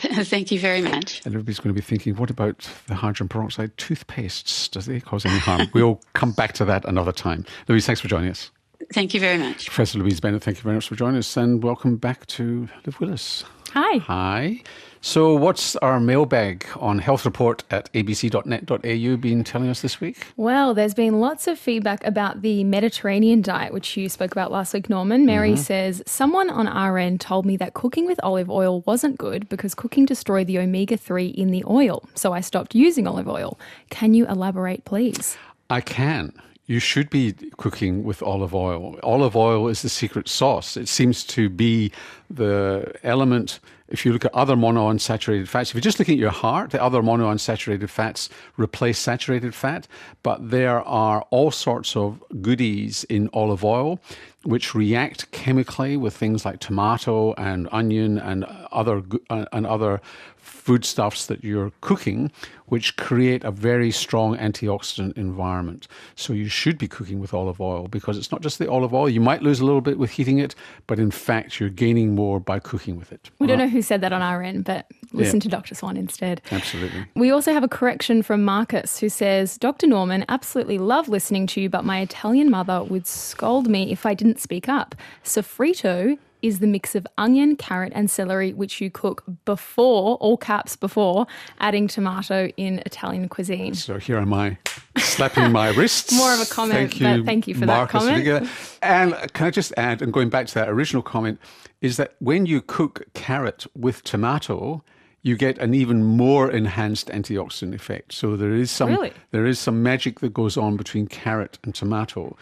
Thank 0.24 0.50
you 0.50 0.58
very 0.58 0.80
much. 0.80 1.20
And 1.24 1.34
everybody's 1.34 1.58
going 1.58 1.74
to 1.74 1.80
be 1.80 1.84
thinking, 1.84 2.16
what 2.16 2.30
about 2.30 2.68
the 2.86 2.94
hydrogen 2.94 3.28
peroxide 3.28 3.76
toothpastes? 3.76 4.70
Does 4.70 4.86
they 4.86 5.00
cause 5.00 5.26
any 5.26 5.38
harm? 5.38 5.68
we'll 5.74 6.00
come 6.14 6.32
back 6.32 6.54
to 6.54 6.64
that 6.64 6.84
another 6.86 7.12
time. 7.12 7.44
Louise, 7.68 7.84
thanks 7.84 8.00
for 8.00 8.08
joining 8.08 8.30
us. 8.30 8.50
Thank 8.94 9.12
you 9.12 9.20
very 9.20 9.36
much. 9.36 9.66
Professor 9.66 9.98
Louise 9.98 10.20
Bennett, 10.20 10.42
thank 10.42 10.56
you 10.56 10.62
very 10.62 10.74
much 10.74 10.88
for 10.88 10.96
joining 10.96 11.18
us 11.18 11.36
and 11.36 11.62
welcome 11.62 11.96
back 11.96 12.26
to 12.26 12.68
Liv 12.86 12.98
Willis. 12.98 13.44
Hi. 13.74 13.98
Hi. 13.98 14.62
So, 15.02 15.34
what's 15.34 15.76
our 15.76 15.98
mailbag 15.98 16.66
on 16.78 16.98
health 16.98 17.24
report 17.24 17.64
at 17.70 17.90
abc.net.au 17.94 19.16
been 19.16 19.44
telling 19.44 19.70
us 19.70 19.80
this 19.80 19.98
week? 19.98 20.26
Well, 20.36 20.74
there's 20.74 20.92
been 20.92 21.20
lots 21.20 21.46
of 21.46 21.58
feedback 21.58 22.04
about 22.04 22.42
the 22.42 22.64
Mediterranean 22.64 23.40
diet, 23.40 23.72
which 23.72 23.96
you 23.96 24.10
spoke 24.10 24.32
about 24.32 24.52
last 24.52 24.74
week, 24.74 24.90
Norman. 24.90 25.24
Mary 25.24 25.52
mm-hmm. 25.52 25.62
says, 25.62 26.02
Someone 26.06 26.50
on 26.50 26.68
end 26.98 27.20
told 27.20 27.46
me 27.46 27.56
that 27.56 27.72
cooking 27.72 28.04
with 28.04 28.20
olive 28.22 28.50
oil 28.50 28.82
wasn't 28.82 29.16
good 29.16 29.48
because 29.48 29.74
cooking 29.74 30.04
destroyed 30.04 30.46
the 30.46 30.58
omega 30.58 30.98
3 30.98 31.28
in 31.28 31.50
the 31.50 31.64
oil. 31.66 32.06
So 32.14 32.34
I 32.34 32.42
stopped 32.42 32.74
using 32.74 33.06
olive 33.06 33.28
oil. 33.28 33.58
Can 33.88 34.12
you 34.12 34.26
elaborate, 34.26 34.84
please? 34.84 35.38
I 35.70 35.80
can 35.80 36.34
you 36.70 36.78
should 36.78 37.10
be 37.10 37.34
cooking 37.56 38.04
with 38.04 38.22
olive 38.22 38.54
oil. 38.54 38.96
Olive 39.02 39.34
oil 39.34 39.66
is 39.66 39.82
the 39.82 39.88
secret 39.88 40.28
sauce. 40.28 40.76
It 40.76 40.88
seems 40.88 41.24
to 41.24 41.48
be 41.48 41.90
the 42.30 42.94
element 43.02 43.58
if 43.88 44.06
you 44.06 44.12
look 44.12 44.24
at 44.24 44.32
other 44.32 44.54
monounsaturated 44.54 45.48
fats, 45.48 45.70
if 45.70 45.74
you're 45.74 45.80
just 45.80 45.98
looking 45.98 46.14
at 46.14 46.20
your 46.20 46.30
heart, 46.30 46.70
the 46.70 46.80
other 46.80 47.02
monounsaturated 47.02 47.88
fats 47.88 48.28
replace 48.56 49.00
saturated 49.00 49.52
fat, 49.52 49.88
but 50.22 50.50
there 50.50 50.80
are 50.82 51.22
all 51.30 51.50
sorts 51.50 51.96
of 51.96 52.22
goodies 52.40 53.02
in 53.04 53.28
olive 53.32 53.64
oil 53.64 53.98
which 54.44 54.74
react 54.74 55.30
chemically 55.32 55.96
with 55.96 56.16
things 56.16 56.44
like 56.44 56.60
tomato 56.60 57.34
and 57.34 57.68
onion 57.72 58.18
and 58.18 58.44
other 58.72 59.02
uh, 59.28 59.44
and 59.52 59.66
other 59.66 60.00
foodstuffs 60.40 61.26
that 61.26 61.42
you're 61.42 61.72
cooking, 61.80 62.30
which 62.66 62.96
create 62.96 63.42
a 63.44 63.50
very 63.50 63.90
strong 63.90 64.36
antioxidant 64.36 65.16
environment. 65.16 65.88
So 66.14 66.32
you 66.32 66.48
should 66.48 66.78
be 66.78 66.86
cooking 66.86 67.18
with 67.18 67.34
olive 67.34 67.60
oil 67.60 67.88
because 67.88 68.16
it's 68.16 68.30
not 68.30 68.40
just 68.40 68.58
the 68.58 68.70
olive 68.70 68.94
oil. 68.94 69.08
You 69.08 69.20
might 69.20 69.42
lose 69.42 69.60
a 69.60 69.64
little 69.64 69.80
bit 69.80 69.98
with 69.98 70.10
heating 70.10 70.38
it, 70.38 70.54
but 70.86 70.98
in 70.98 71.10
fact, 71.10 71.58
you're 71.58 71.68
gaining 71.68 72.14
more 72.14 72.38
by 72.38 72.58
cooking 72.58 72.96
with 72.96 73.10
it. 73.12 73.30
We 73.38 73.46
don't 73.46 73.58
know 73.58 73.68
who 73.68 73.82
said 73.82 74.00
that 74.02 74.12
on 74.12 74.22
our 74.22 74.42
end, 74.42 74.64
but 74.64 74.86
listen 75.12 75.36
yeah. 75.36 75.42
to 75.42 75.48
Dr. 75.48 75.74
Swan 75.74 75.96
instead. 75.96 76.40
Absolutely. 76.50 77.06
We 77.14 77.30
also 77.30 77.52
have 77.52 77.64
a 77.64 77.68
correction 77.68 78.22
from 78.22 78.44
Marcus 78.44 78.98
who 78.98 79.08
says, 79.08 79.58
Dr. 79.58 79.86
Norman, 79.86 80.24
absolutely 80.28 80.78
love 80.78 81.08
listening 81.08 81.46
to 81.48 81.60
you, 81.60 81.68
but 81.68 81.84
my 81.84 82.00
Italian 82.00 82.50
mother 82.50 82.84
would 82.84 83.06
scold 83.06 83.68
me 83.68 83.90
if 83.90 84.06
I 84.06 84.14
didn't 84.14 84.40
speak 84.40 84.68
up. 84.68 84.94
Sofrito 85.24 86.18
is 86.42 86.58
the 86.58 86.66
mix 86.66 86.94
of 86.94 87.06
onion, 87.18 87.56
carrot, 87.56 87.92
and 87.94 88.10
celery, 88.10 88.52
which 88.52 88.80
you 88.80 88.90
cook 88.90 89.24
before, 89.44 90.16
all 90.16 90.36
caps 90.36 90.76
before, 90.76 91.26
adding 91.58 91.88
tomato 91.88 92.48
in 92.56 92.80
Italian 92.86 93.28
cuisine. 93.28 93.74
So 93.74 93.98
here 93.98 94.18
am 94.18 94.32
I 94.32 94.58
slapping 94.96 95.52
my 95.52 95.68
wrists. 95.76 96.12
More 96.12 96.32
of 96.32 96.40
a 96.40 96.46
comment, 96.46 96.78
thank 96.78 97.00
you, 97.00 97.24
thank 97.24 97.48
you 97.48 97.54
for 97.54 97.66
Marcus 97.66 98.04
that 98.04 98.24
comment. 98.24 98.44
Uh, 98.44 98.46
and 98.82 99.32
can 99.32 99.46
I 99.46 99.50
just 99.50 99.72
add, 99.76 100.02
and 100.02 100.12
going 100.12 100.28
back 100.28 100.46
to 100.48 100.54
that 100.54 100.68
original 100.68 101.02
comment, 101.02 101.38
is 101.80 101.96
that 101.96 102.14
when 102.18 102.46
you 102.46 102.60
cook 102.60 103.06
carrot 103.14 103.66
with 103.74 104.02
tomato, 104.04 104.82
you 105.22 105.36
get 105.36 105.58
an 105.58 105.74
even 105.74 106.02
more 106.02 106.50
enhanced 106.50 107.08
antioxidant 107.08 107.74
effect. 107.74 108.12
So 108.12 108.36
there 108.36 108.52
is 108.52 108.70
some 108.70 108.90
really? 108.90 109.12
there 109.32 109.46
is 109.46 109.58
some 109.58 109.82
magic 109.82 110.20
that 110.20 110.32
goes 110.32 110.56
on 110.56 110.76
between 110.76 111.06
carrot 111.06 111.58
and 111.62 111.74
tomato 111.74 112.36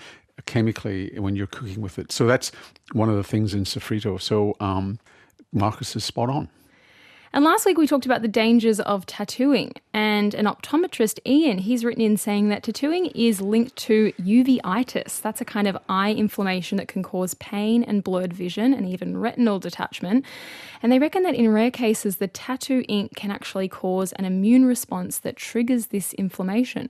chemically 0.47 1.13
when 1.19 1.37
you're 1.37 1.47
cooking 1.47 1.81
with 1.81 1.99
it. 1.99 2.13
So 2.13 2.27
that's 2.27 2.53
one 2.93 3.09
of 3.09 3.17
the 3.17 3.25
things 3.25 3.55
in 3.55 3.65
sofrito. 3.65 4.21
So 4.21 4.57
um, 4.61 4.99
Marcus 5.53 5.95
is 5.97 6.05
spot 6.05 6.31
on. 6.31 6.49
And 7.33 7.45
last 7.45 7.67
week 7.67 7.77
we 7.77 7.87
talked 7.87 8.07
about 8.07 8.23
the 8.23 8.29
dangers 8.29 8.81
of 8.81 9.05
tattooing. 9.05 9.73
And 9.93 10.35
an 10.35 10.47
optometrist, 10.47 11.19
Ian, 11.27 11.59
he's 11.59 11.85
written 11.85 12.03
in 12.03 12.17
saying 12.17 12.49
that 12.49 12.63
tattooing 12.63 13.07
is 13.07 13.41
linked 13.41 13.77
to 13.77 14.13
uveitis. 14.21 15.21
That's 15.21 15.41
a 15.41 15.45
kind 15.45 15.69
of 15.69 15.77
eye 15.89 16.13
inflammation 16.13 16.79
that 16.79 16.89
can 16.89 17.03
cause 17.03 17.35
pain 17.35 17.83
and 17.83 18.03
blurred 18.03 18.33
vision 18.33 18.73
and 18.73 18.89
even 18.89 19.19
retinal 19.19 19.59
detachment. 19.59 20.25
And 20.83 20.91
they 20.91 20.99
reckon 20.99 21.23
that 21.25 21.35
in 21.35 21.53
rare 21.53 21.71
cases, 21.71 22.17
the 22.17 22.29
tattoo 22.29 22.83
ink 22.89 23.15
can 23.15 23.31
actually 23.31 23.69
cause 23.69 24.13
an 24.13 24.25
immune 24.25 24.65
response 24.65 25.19
that 25.19 25.37
triggers 25.37 25.89
this 25.89 26.15
inflammation. 26.15 26.89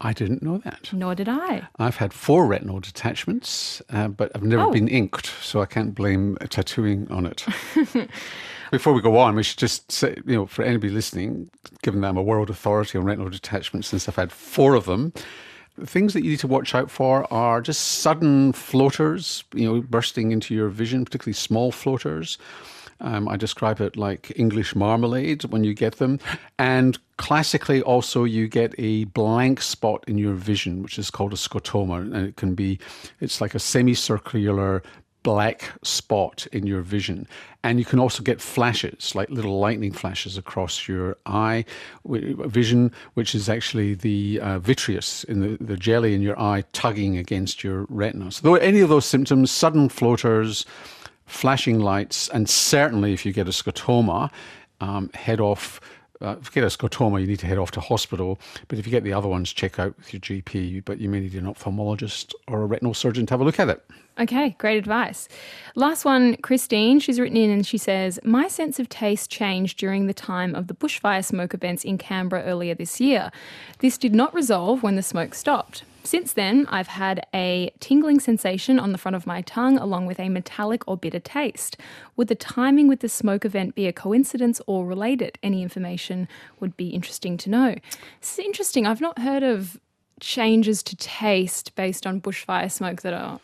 I 0.00 0.12
didn't 0.12 0.42
know 0.42 0.58
that. 0.58 0.90
Nor 0.92 1.14
did 1.14 1.28
I. 1.28 1.68
I've 1.78 1.96
had 1.96 2.12
four 2.14 2.46
retinal 2.46 2.80
detachments, 2.80 3.82
uh, 3.90 4.08
but 4.08 4.32
I've 4.34 4.42
never 4.42 4.62
oh. 4.62 4.70
been 4.70 4.88
inked, 4.88 5.26
so 5.42 5.60
I 5.60 5.66
can't 5.66 5.94
blame 5.94 6.38
tattooing 6.48 7.10
on 7.10 7.26
it. 7.26 7.44
Before 8.70 8.92
we 8.92 9.02
go 9.02 9.18
on, 9.18 9.34
we 9.34 9.42
should 9.42 9.58
just 9.58 9.90
say, 9.90 10.16
you 10.24 10.36
know, 10.36 10.46
for 10.46 10.62
anybody 10.62 10.92
listening, 10.92 11.50
given 11.82 12.00
that 12.00 12.08
I'm 12.08 12.16
a 12.16 12.22
world 12.22 12.50
authority 12.50 12.96
on 12.96 13.04
retinal 13.04 13.28
detachments 13.28 13.88
since 13.88 14.08
I've 14.08 14.16
had 14.16 14.32
four 14.32 14.74
of 14.74 14.86
them, 14.86 15.12
things 15.84 16.14
that 16.14 16.24
you 16.24 16.30
need 16.30 16.40
to 16.40 16.46
watch 16.46 16.74
out 16.74 16.90
for 16.90 17.30
are 17.32 17.60
just 17.60 17.98
sudden 17.98 18.52
floaters, 18.52 19.44
you 19.54 19.70
know, 19.70 19.80
bursting 19.82 20.30
into 20.30 20.54
your 20.54 20.68
vision, 20.68 21.04
particularly 21.04 21.34
small 21.34 21.72
floaters. 21.72 22.38
Um, 23.00 23.28
I 23.28 23.36
describe 23.36 23.80
it 23.80 23.96
like 23.96 24.32
English 24.36 24.74
marmalade 24.74 25.44
when 25.44 25.64
you 25.64 25.74
get 25.74 25.96
them. 25.96 26.18
And 26.58 26.98
classically, 27.16 27.82
also, 27.82 28.24
you 28.24 28.48
get 28.48 28.74
a 28.78 29.04
blank 29.04 29.60
spot 29.62 30.04
in 30.06 30.18
your 30.18 30.34
vision, 30.34 30.82
which 30.82 30.98
is 30.98 31.10
called 31.10 31.32
a 31.32 31.36
scotoma. 31.36 32.02
And 32.02 32.28
it 32.28 32.36
can 32.36 32.54
be, 32.54 32.78
it's 33.20 33.40
like 33.40 33.54
a 33.54 33.58
semicircular 33.58 34.82
black 35.22 35.70
spot 35.82 36.46
in 36.52 36.66
your 36.66 36.80
vision. 36.80 37.26
And 37.62 37.78
you 37.78 37.84
can 37.84 37.98
also 37.98 38.22
get 38.22 38.40
flashes, 38.40 39.14
like 39.14 39.28
little 39.28 39.58
lightning 39.58 39.92
flashes 39.92 40.38
across 40.38 40.88
your 40.88 41.16
eye 41.26 41.64
vision, 42.06 42.90
which 43.14 43.34
is 43.34 43.48
actually 43.48 43.94
the 43.94 44.40
uh, 44.40 44.58
vitreous 44.60 45.24
in 45.24 45.40
the, 45.40 45.62
the 45.62 45.76
jelly 45.76 46.14
in 46.14 46.22
your 46.22 46.40
eye 46.40 46.64
tugging 46.72 47.18
against 47.18 47.62
your 47.62 47.86
retina. 47.90 48.32
So, 48.32 48.54
any 48.54 48.80
of 48.80 48.88
those 48.88 49.04
symptoms, 49.04 49.50
sudden 49.50 49.90
floaters, 49.90 50.64
flashing 51.30 51.78
lights, 51.80 52.28
and 52.28 52.48
certainly 52.48 53.12
if 53.12 53.24
you 53.24 53.32
get 53.32 53.46
a 53.46 53.52
scotoma, 53.52 54.30
um, 54.80 55.10
head 55.14 55.40
off. 55.40 55.80
Uh, 56.22 56.36
if 56.38 56.48
you 56.48 56.60
get 56.60 56.64
a 56.64 56.76
scotoma, 56.76 57.18
you 57.18 57.26
need 57.26 57.38
to 57.38 57.46
head 57.46 57.56
off 57.56 57.70
to 57.70 57.80
hospital. 57.80 58.38
But 58.68 58.78
if 58.78 58.86
you 58.86 58.90
get 58.90 59.04
the 59.04 59.12
other 59.14 59.28
ones, 59.28 59.54
check 59.54 59.78
out 59.78 59.96
with 59.96 60.12
your 60.12 60.20
GP. 60.20 60.84
But 60.84 60.98
you 60.98 61.08
may 61.08 61.20
need 61.20 61.34
an 61.34 61.46
ophthalmologist 61.46 62.34
or 62.46 62.60
a 62.60 62.66
retinal 62.66 62.92
surgeon 62.92 63.24
to 63.26 63.32
have 63.32 63.40
a 63.40 63.44
look 63.44 63.58
at 63.58 63.70
it. 63.70 63.82
Okay, 64.18 64.54
great 64.58 64.76
advice. 64.76 65.28
Last 65.76 66.04
one, 66.04 66.36
Christine. 66.36 67.00
She's 67.00 67.18
written 67.18 67.38
in 67.38 67.48
and 67.48 67.66
she 67.66 67.78
says, 67.78 68.20
My 68.22 68.48
sense 68.48 68.78
of 68.78 68.90
taste 68.90 69.30
changed 69.30 69.78
during 69.78 70.08
the 70.08 70.14
time 70.14 70.54
of 70.54 70.66
the 70.66 70.74
bushfire 70.74 71.24
smoke 71.24 71.54
events 71.54 71.84
in 71.84 71.96
Canberra 71.96 72.42
earlier 72.42 72.74
this 72.74 73.00
year. 73.00 73.30
This 73.78 73.96
did 73.96 74.14
not 74.14 74.34
resolve 74.34 74.82
when 74.82 74.96
the 74.96 75.02
smoke 75.02 75.34
stopped. 75.34 75.84
Since 76.02 76.32
then, 76.32 76.66
I've 76.68 76.88
had 76.88 77.26
a 77.34 77.72
tingling 77.80 78.20
sensation 78.20 78.78
on 78.78 78.92
the 78.92 78.98
front 78.98 79.16
of 79.16 79.26
my 79.26 79.42
tongue 79.42 79.78
along 79.78 80.06
with 80.06 80.18
a 80.18 80.28
metallic 80.28 80.86
or 80.88 80.96
bitter 80.96 81.20
taste. 81.20 81.76
Would 82.16 82.28
the 82.28 82.34
timing 82.34 82.88
with 82.88 83.00
the 83.00 83.08
smoke 83.08 83.44
event 83.44 83.74
be 83.74 83.86
a 83.86 83.92
coincidence 83.92 84.60
or 84.66 84.86
related? 84.86 85.38
Any 85.42 85.62
information 85.62 86.28
would 86.58 86.76
be 86.76 86.88
interesting 86.88 87.36
to 87.38 87.50
know. 87.50 87.74
This 88.20 88.32
is 88.32 88.38
interesting. 88.38 88.86
I've 88.86 89.00
not 89.00 89.18
heard 89.18 89.42
of 89.42 89.78
changes 90.20 90.82
to 90.84 90.96
taste 90.96 91.74
based 91.74 92.06
on 92.06 92.20
bushfire 92.20 92.70
smoke 92.70 93.02
that 93.02 93.14
are 93.14 93.40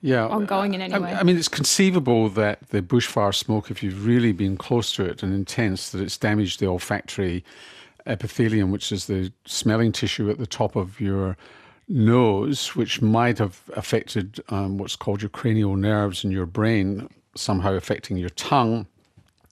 yeah, 0.00 0.26
ongoing 0.26 0.74
in 0.74 0.80
any 0.80 0.98
way. 0.98 1.12
I 1.12 1.22
mean, 1.22 1.36
it's 1.36 1.48
conceivable 1.48 2.28
that 2.30 2.68
the 2.70 2.82
bushfire 2.82 3.34
smoke, 3.34 3.70
if 3.70 3.82
you've 3.82 4.06
really 4.06 4.32
been 4.32 4.56
close 4.56 4.92
to 4.94 5.04
it 5.04 5.22
and 5.22 5.32
intense, 5.32 5.90
that 5.90 6.00
it's 6.00 6.16
damaged 6.16 6.60
the 6.60 6.66
olfactory 6.66 7.44
epithelium, 8.06 8.70
which 8.70 8.90
is 8.90 9.06
the 9.06 9.32
smelling 9.46 9.92
tissue 9.92 10.30
at 10.30 10.38
the 10.38 10.46
top 10.46 10.76
of 10.76 11.00
your 11.00 11.36
nose, 11.88 12.76
which 12.76 13.00
might 13.00 13.38
have 13.38 13.62
affected 13.74 14.40
um, 14.50 14.78
what's 14.78 14.96
called 14.96 15.22
your 15.22 15.30
cranial 15.30 15.76
nerves 15.76 16.24
in 16.24 16.30
your 16.30 16.46
brain, 16.46 17.08
somehow 17.34 17.72
affecting 17.72 18.16
your 18.16 18.30
tongue. 18.30 18.86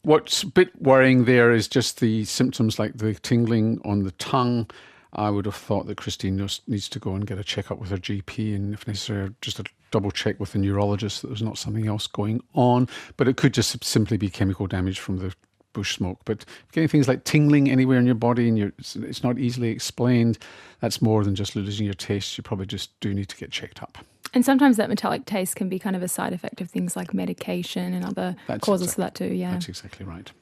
What's 0.03 0.43
a 0.43 0.47
bit 0.47 0.81
worrying 0.81 1.25
there 1.25 1.53
is 1.53 1.67
just 1.67 2.01
the 2.01 2.25
symptoms 2.25 2.79
like 2.79 2.99
the 2.99 3.15
tingling 3.15 3.81
on 3.85 4.05
the 4.05 4.13
tongue. 4.13 4.71
I 5.13 5.31
would 5.31 5.47
have 5.47 5.55
thought 5.55 5.87
that 5.87 5.97
Christine 5.97 6.37
needs 6.67 6.89
to 6.91 6.99
go 6.99 7.15
and 7.15 7.27
get 7.27 7.39
a 7.39 7.45
checkup 7.45 7.79
with 7.79 7.91
her 7.91 7.97
GP 7.97 8.55
and, 8.55 8.75
if 8.75 8.87
necessary, 8.87 9.31
just 9.41 9.59
a 9.59 9.65
double 9.91 10.11
check 10.11 10.39
with 10.39 10.53
the 10.53 10.59
neurologist 10.59 11.23
that 11.23 11.29
there's 11.29 11.43
not 11.43 11.59
something 11.59 11.87
else 11.87 12.07
going 12.07 12.43
on. 12.55 12.89
But 13.17 13.27
it 13.27 13.37
could 13.37 13.55
just 13.55 13.83
simply 13.83 14.17
be 14.17 14.29
chemical 14.29 14.67
damage 14.67 15.01
from 15.01 15.19
the 15.19 15.35
bush 15.77 15.95
smoke. 15.95 16.21
But 16.25 16.47
getting 16.73 16.89
things 16.89 17.07
like 17.07 17.25
tingling 17.25 17.71
anywhere 17.71 17.99
in 17.99 18.07
your 18.07 18.15
body 18.15 18.49
and 18.49 18.59
it's, 18.79 18.97
it's 18.97 19.23
not 19.23 19.39
easily 19.39 19.69
explained, 19.69 20.39
that's 20.81 21.03
more 21.03 21.23
than 21.23 21.35
just 21.35 21.55
losing 21.55 21.85
your 21.85 21.95
taste. 21.95 22.39
You 22.39 22.43
probably 22.43 22.65
just 22.65 22.99
do 23.01 23.13
need 23.13 23.29
to 23.29 23.37
get 23.37 23.51
checked 23.51 23.83
up. 23.83 23.99
And 24.33 24.43
sometimes 24.43 24.79
that 24.79 24.89
metallic 24.89 25.27
taste 25.27 25.55
can 25.57 25.69
be 25.69 25.79
kind 25.79 25.95
of 25.95 26.03
a 26.03 26.09
side 26.09 26.33
effect 26.33 26.63
of 26.63 26.71
things 26.71 26.97
like 26.97 27.13
medication 27.13 27.93
and 27.93 28.05
other 28.07 28.35
that's 28.47 28.65
causes 28.65 28.89
exactly, 28.89 28.95
for 28.95 29.25
that 29.25 29.31
too. 29.31 29.35
Yeah, 29.37 29.53
that's 29.53 29.69
exactly 29.69 30.07
right. 30.07 30.33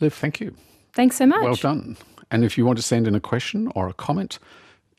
Liv, 0.00 0.12
thank 0.12 0.40
you. 0.40 0.54
Thanks 0.92 1.16
so 1.16 1.26
much. 1.26 1.42
Well 1.42 1.54
done. 1.54 1.96
And 2.30 2.44
if 2.44 2.58
you 2.58 2.66
want 2.66 2.76
to 2.78 2.82
send 2.82 3.08
in 3.08 3.14
a 3.14 3.20
question 3.20 3.72
or 3.74 3.88
a 3.88 3.94
comment, 3.94 4.38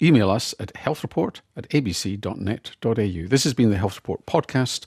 email 0.01 0.31
us 0.31 0.55
at 0.59 0.73
healthreport 0.73 1.41
at 1.55 1.69
abc.net.au. 1.69 3.27
This 3.27 3.43
has 3.43 3.53
been 3.53 3.69
the 3.69 3.77
Health 3.77 3.95
Report 3.95 4.25
podcast. 4.25 4.85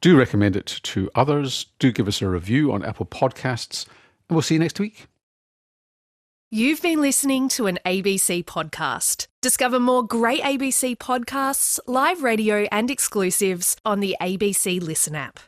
Do 0.00 0.18
recommend 0.18 0.56
it 0.56 0.80
to 0.84 1.10
others. 1.14 1.66
Do 1.78 1.92
give 1.92 2.08
us 2.08 2.22
a 2.22 2.28
review 2.28 2.72
on 2.72 2.84
Apple 2.84 3.06
Podcasts. 3.06 3.86
And 4.28 4.36
we'll 4.36 4.42
see 4.42 4.54
you 4.54 4.60
next 4.60 4.80
week. 4.80 5.06
You've 6.50 6.82
been 6.82 7.00
listening 7.00 7.48
to 7.50 7.66
an 7.66 7.78
ABC 7.86 8.44
podcast. 8.44 9.28
Discover 9.40 9.78
more 9.78 10.04
great 10.04 10.42
ABC 10.42 10.96
podcasts, 10.96 11.78
live 11.86 12.22
radio, 12.22 12.66
and 12.72 12.90
exclusives 12.90 13.76
on 13.84 14.00
the 14.00 14.16
ABC 14.20 14.82
Listen 14.82 15.14
app. 15.14 15.38